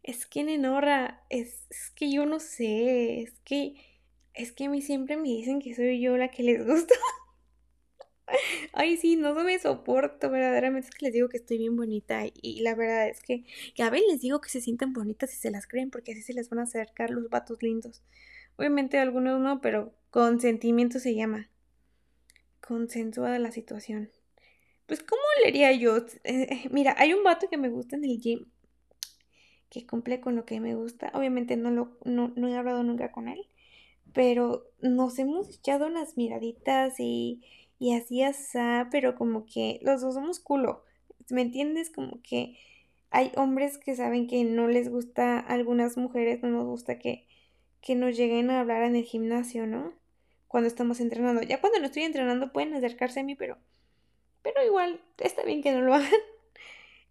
Es 0.03 0.27
que 0.27 0.45
Nenorra, 0.45 1.25
es, 1.31 1.67
es 1.71 1.91
que 1.91 2.13
yo 2.13 2.27
no 2.27 2.39
sé, 2.39 3.23
es 3.23 3.33
que, 3.45 3.75
es 4.35 4.53
que 4.53 4.67
a 4.67 4.71
mí 4.71 4.83
siempre 4.83 5.17
me 5.17 5.29
dicen 5.29 5.61
que 5.61 5.75
soy 5.75 6.01
yo 6.01 6.17
la 6.17 6.31
que 6.31 6.43
les 6.43 6.67
gusta. 6.67 6.95
Ay, 8.73 8.97
sí, 8.97 9.17
no 9.17 9.35
me 9.35 9.59
soporto, 9.59 10.31
verdaderamente 10.31 10.89
es 10.89 10.95
que 10.95 11.07
les 11.07 11.15
digo 11.15 11.29
que 11.29 11.37
estoy 11.39 11.59
bien 11.59 11.77
bonita 11.77 12.23
y, 12.25 12.61
la 12.61 12.75
verdad 12.75 13.09
es 13.09 13.21
que, 13.23 13.45
a 13.83 13.91
veces 13.91 14.07
les 14.11 14.21
digo 14.21 14.41
que 14.41 14.49
se 14.49 14.61
sienten 14.61 14.93
bonitas 14.93 15.33
y 15.35 15.37
se 15.37 15.51
las 15.51 15.67
creen 15.67 15.91
porque 15.91 16.13
así 16.13 16.23
se 16.23 16.33
les 16.33 16.49
van 16.49 16.61
a 16.61 16.63
acercar 16.65 17.11
los 17.11 17.29
vatos 17.29 17.63
lindos. 17.63 18.03
Obviamente 18.57 18.99
algunos 18.99 19.41
no, 19.41 19.61
pero 19.61 19.93
consentimiento 20.11 20.99
se 20.99 21.15
llama. 21.15 21.51
Consensuada 22.61 23.39
la 23.39 23.53
situación. 23.53 24.11
Pues, 24.87 25.03
¿cómo 25.03 25.23
le 25.43 25.49
haría 25.49 25.73
yo? 25.73 26.05
Mira, 26.71 26.95
hay 26.99 27.15
un 27.15 27.25
vato 27.25 27.49
que 27.49 27.57
me 27.57 27.69
gusta 27.71 27.97
en 27.97 28.05
el 28.05 28.21
gym 28.21 28.47
que 29.73 29.87
cumple 29.87 30.21
con 30.21 30.37
lo 30.37 30.45
que 30.45 30.61
me 30.61 30.75
gusta. 30.75 31.11
Obviamente 31.15 31.57
no, 31.57 31.71
lo, 31.71 31.97
no, 32.05 32.31
no 32.37 32.49
he 32.49 32.57
hablado 32.57 32.83
nunca 32.83 33.11
con 33.11 33.27
él, 33.27 33.47
pero 34.13 34.71
nos 34.83 35.19
hemos 35.19 35.49
echado 35.49 35.87
unas 35.87 36.19
miraditas 36.19 37.01
y 37.01 37.41
y 37.83 37.95
así 37.95 38.23
asá, 38.23 38.87
pero 38.93 39.17
como 39.17 39.45
que 39.45 39.81
los 39.83 40.03
dos 40.03 40.15
somos 40.15 40.39
culo. 40.39 40.85
¿Me 41.31 41.43
entiendes? 41.43 41.91
Como 41.91 42.23
que 42.23 42.57
hay 43.11 43.33
hombres 43.35 43.77
que 43.77 43.97
saben 43.97 44.29
que 44.29 44.45
no 44.45 44.69
les 44.69 44.89
gusta 44.89 45.41
algunas 45.41 45.97
mujeres, 45.97 46.45
no 46.45 46.51
nos 46.51 46.65
gusta 46.65 47.01
que, 47.01 47.27
que 47.81 47.97
nos 47.97 48.17
lleguen 48.17 48.51
a 48.51 48.61
hablar 48.61 48.85
en 48.85 48.95
el 48.95 49.03
gimnasio, 49.03 49.67
¿no? 49.67 49.95
Cuando 50.47 50.69
estamos 50.69 51.01
entrenando. 51.01 51.43
Ya 51.43 51.61
cuando 51.61 51.81
no 51.81 51.87
estoy 51.87 52.05
entrenando 52.05 52.53
pueden 52.53 52.73
acercarse 52.73 53.19
a 53.19 53.25
mí, 53.25 53.35
pero, 53.35 53.59
pero 54.43 54.65
igual 54.65 55.01
está 55.19 55.43
bien 55.43 55.61
que 55.61 55.73
no 55.73 55.81
lo 55.81 55.95
hagan. 55.95 56.13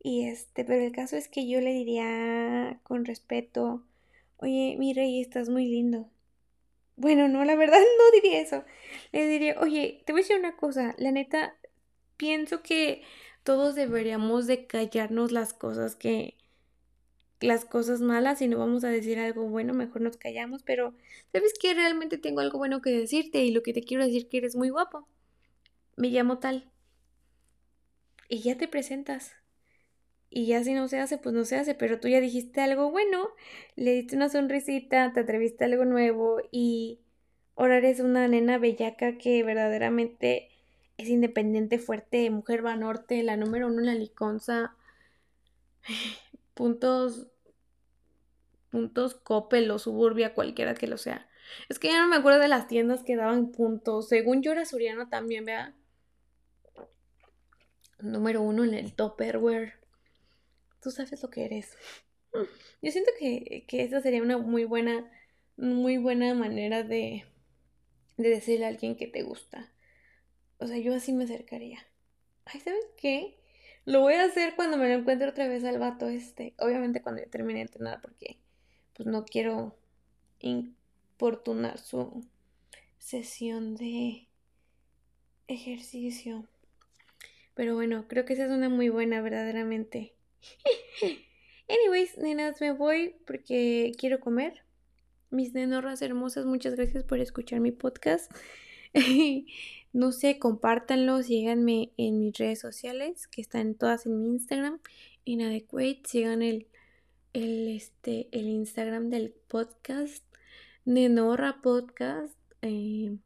Y 0.02 0.24
este, 0.30 0.64
pero 0.64 0.86
el 0.86 0.94
caso 0.94 1.18
es 1.18 1.28
que 1.28 1.50
yo 1.50 1.60
le 1.60 1.74
diría 1.74 2.80
con 2.84 3.04
respeto, 3.04 3.84
oye, 4.38 4.78
mi 4.80 4.94
rey, 4.94 5.20
estás 5.20 5.50
muy 5.50 5.66
lindo. 5.66 6.10
Bueno, 6.96 7.28
no, 7.28 7.46
la 7.46 7.56
verdad 7.56 7.80
no 7.98 8.22
diría 8.22 8.42
eso. 8.42 8.64
Le 9.12 9.28
diría, 9.28 9.56
oye, 9.60 10.04
te 10.06 10.14
voy 10.14 10.22
a 10.22 10.24
decir 10.24 10.38
una 10.38 10.56
cosa, 10.56 10.96
la 10.98 11.12
neta, 11.12 11.56
pienso 12.18 12.62
que 12.64 13.04
todos 13.44 13.76
deberíamos 13.76 14.48
de 14.48 14.68
callarnos 14.68 15.32
las 15.32 15.54
cosas 15.54 15.96
que, 15.96 16.38
las 17.42 17.66
cosas 17.66 18.02
malas 18.02 18.42
y 18.42 18.48
no 18.48 18.60
vamos 18.60 18.84
a 18.84 18.90
decir 18.90 19.20
algo 19.20 19.44
bueno, 19.48 19.74
mejor 19.74 20.02
nos 20.02 20.18
callamos, 20.18 20.64
pero 20.64 20.94
sabes 21.32 21.54
que 21.60 21.74
realmente 21.74 22.18
tengo 22.18 22.40
algo 22.42 22.60
bueno 22.60 22.82
que 22.82 22.92
decirte 22.92 23.44
y 23.44 23.52
lo 23.52 23.64
que 23.64 23.74
te 23.74 23.82
quiero 23.84 24.06
decir 24.06 24.30
que 24.30 24.38
eres 24.38 24.56
muy 24.56 24.70
guapo. 24.70 25.08
Me 25.98 26.10
llamo 26.10 26.40
tal. 26.40 26.72
Y 28.30 28.42
ya 28.42 28.58
te 28.58 28.68
presentas. 28.68 29.34
Y 30.34 30.46
ya 30.46 30.64
si 30.64 30.74
no 30.74 30.88
se 30.88 30.98
hace, 30.98 31.18
pues 31.18 31.36
no 31.36 31.44
se 31.44 31.58
hace, 31.58 31.76
pero 31.76 32.00
tú 32.00 32.08
ya 32.08 32.22
dijiste 32.22 32.62
algo 32.62 32.90
bueno, 32.90 33.28
le 33.76 33.92
diste 33.92 34.16
una 34.16 34.30
sonrisita, 34.30 35.12
te 35.12 35.20
atreviste 35.20 35.66
a 35.66 35.68
algo 35.68 35.84
nuevo 35.84 36.38
y 36.52 37.02
ahora 37.58 37.78
eres 37.78 38.00
una 38.00 38.30
nena 38.30 38.58
bellaca 38.58 39.18
que 39.18 39.44
verdaderamente 39.44 40.50
es 40.98 41.10
independiente, 41.10 41.80
fuerte, 41.80 42.30
mujer 42.30 42.66
va 42.66 42.78
norte, 42.78 43.24
la 43.24 43.36
número 43.36 43.68
uno 43.68 43.80
en 43.80 43.88
la 43.88 43.94
liconza, 43.96 44.74
puntos, 46.54 47.28
puntos 48.70 49.16
Coppel 49.16 49.70
o 49.70 49.80
Suburbia, 49.80 50.34
cualquiera 50.34 50.76
que 50.76 50.88
lo 50.88 50.98
sea. 50.98 51.28
Es 51.68 51.78
que 51.78 51.90
ya 51.90 52.02
no 52.02 52.08
me 52.08 52.16
acuerdo 52.16 52.40
de 52.40 52.48
las 52.48 52.70
tiendas 52.70 53.04
que 53.04 53.18
daban 53.18 53.52
puntos. 53.52 54.08
Según 54.08 54.42
yo 54.42 54.54
era 54.54 54.64
Suriano 54.64 55.10
también, 55.10 55.44
vea. 55.44 55.76
Número 58.00 58.42
uno 58.42 58.64
en 58.64 58.74
el 58.74 58.94
Topperware 58.94 59.81
tú 60.82 60.92
sabes 60.92 61.22
lo 61.22 61.30
que 61.30 61.46
eres. 61.46 61.78
Yo 62.82 62.92
siento 62.92 63.12
que, 63.20 63.66
que 63.68 63.84
esa 63.84 64.02
sería 64.02 64.22
una 64.22 64.38
muy 64.38 64.66
buena, 64.66 65.12
muy 65.58 65.98
buena 65.98 66.34
manera 66.34 66.84
de, 66.84 67.26
de 68.18 68.30
decirle 68.30 68.66
a 68.66 68.70
alguien 68.70 68.96
que 68.96 69.08
te 69.08 69.24
gusta. 69.24 69.72
O 70.58 70.68
sea, 70.68 70.78
yo 70.78 70.94
así 70.94 71.14
me 71.14 71.26
acercaría. 71.26 71.80
Ay, 72.46 72.60
¿sabes 72.60 72.86
qué? 72.98 73.38
Lo 73.86 74.02
voy 74.02 74.14
a 74.14 74.26
hacer 74.26 74.56
cuando 74.56 74.78
me 74.78 74.88
lo 74.88 74.96
encuentre 74.96 75.28
otra 75.28 75.48
vez 75.48 75.64
al 75.64 75.80
vato 75.80 76.08
este. 76.08 76.54
Obviamente 76.60 77.02
cuando 77.02 77.22
ya 77.22 77.30
termine 77.30 77.60
de 77.60 77.66
entrenar 77.66 78.00
porque 78.02 78.40
pues 78.94 79.08
no 79.08 79.26
quiero 79.26 79.76
importunar 80.40 81.80
su 81.80 82.24
sesión 83.00 83.76
de 83.76 84.28
ejercicio. 85.48 86.48
Pero 87.56 87.76
bueno, 87.76 88.08
creo 88.08 88.26
que 88.26 88.34
esa 88.34 88.46
es 88.46 88.52
una 88.52 88.70
muy 88.70 88.90
buena, 88.90 89.22
verdaderamente. 89.22 90.14
Anyways, 91.70 92.18
nenas, 92.18 92.60
me 92.62 92.72
voy 92.72 93.16
porque 93.26 93.94
quiero 93.98 94.20
comer. 94.20 94.64
Mis 95.30 95.54
nenorras 95.54 96.02
hermosas, 96.02 96.46
muchas 96.46 96.76
gracias 96.76 97.04
por 97.04 97.20
escuchar 97.20 97.60
mi 97.62 97.72
podcast. 97.72 98.32
no 99.94 100.12
sé, 100.12 100.40
compártanlo, 100.40 101.24
síganme 101.24 101.94
en 101.98 102.20
mis 102.20 102.38
redes 102.38 102.60
sociales, 102.60 103.28
que 103.28 103.42
están 103.42 103.76
todas 103.76 104.06
en 104.06 104.22
mi 104.22 104.30
Instagram, 104.30 104.80
inadequate, 105.24 106.02
sigan 106.06 106.42
el, 106.42 106.68
el, 107.34 107.70
este, 107.70 108.28
el 108.32 108.48
Instagram 108.48 109.10
del 109.10 109.32
podcast, 109.48 110.26
Nenorra 110.86 111.62
Podcast. 111.62 112.36
Eh, 112.62 113.18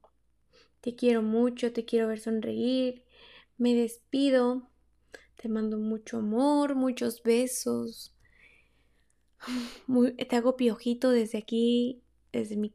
te 0.81 0.95
quiero 0.95 1.21
mucho, 1.21 1.73
te 1.73 1.85
quiero 1.85 2.07
ver 2.07 2.19
sonreír. 2.19 3.03
Me 3.57 3.73
despido. 3.73 4.69
Te 5.45 5.49
mando 5.49 5.77
mucho 5.77 6.17
amor, 6.17 6.73
muchos 6.73 7.21
besos. 7.21 8.11
te 10.27 10.35
hago 10.35 10.57
piojito 10.57 11.11
desde 11.11 11.37
aquí, 11.37 12.01
desde 12.33 12.57
mi 12.57 12.73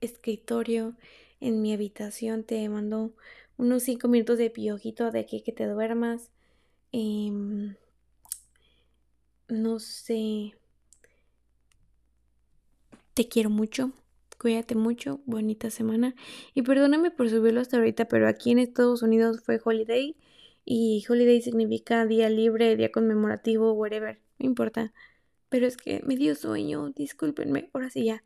escritorio, 0.00 0.96
en 1.38 1.62
mi 1.62 1.72
habitación. 1.72 2.42
Te 2.42 2.68
mando 2.68 3.14
unos 3.56 3.84
cinco 3.84 4.08
minutos 4.08 4.36
de 4.38 4.50
piojito 4.50 5.12
de 5.12 5.26
que, 5.26 5.44
que 5.44 5.52
te 5.52 5.66
duermas. 5.66 6.32
Em, 6.90 7.76
no 9.46 9.78
sé. 9.78 10.56
Te 13.14 13.28
quiero 13.28 13.48
mucho. 13.48 13.92
Cuídate 14.40 14.74
mucho, 14.74 15.20
bonita 15.24 15.70
semana. 15.70 16.16
Y 16.52 16.62
perdóname 16.62 17.12
por 17.12 17.30
subirlo 17.30 17.60
hasta 17.60 17.76
ahorita, 17.76 18.06
pero 18.06 18.26
aquí 18.26 18.50
en 18.50 18.58
Estados 18.58 19.02
Unidos 19.02 19.40
fue 19.40 19.60
holiday. 19.64 20.16
Y 20.64 21.04
holiday 21.08 21.40
significa 21.42 22.06
día 22.06 22.30
libre, 22.30 22.76
día 22.76 22.90
conmemorativo, 22.90 23.72
whatever. 23.72 24.20
No 24.38 24.46
importa. 24.46 24.92
Pero 25.48 25.66
es 25.66 25.76
que 25.76 26.02
me 26.04 26.16
dio 26.16 26.34
sueño, 26.34 26.90
discúlpenme. 26.90 27.70
Ahora 27.72 27.90
sí 27.90 28.04
ya. 28.04 28.22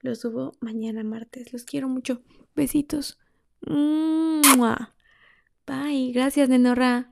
Lo 0.00 0.14
subo 0.14 0.52
mañana 0.60 1.04
martes. 1.04 1.52
Los 1.52 1.64
quiero 1.64 1.88
mucho. 1.88 2.22
Besitos. 2.56 3.18
Bye. 5.66 6.12
Gracias, 6.12 6.48
Nenorra. 6.48 7.11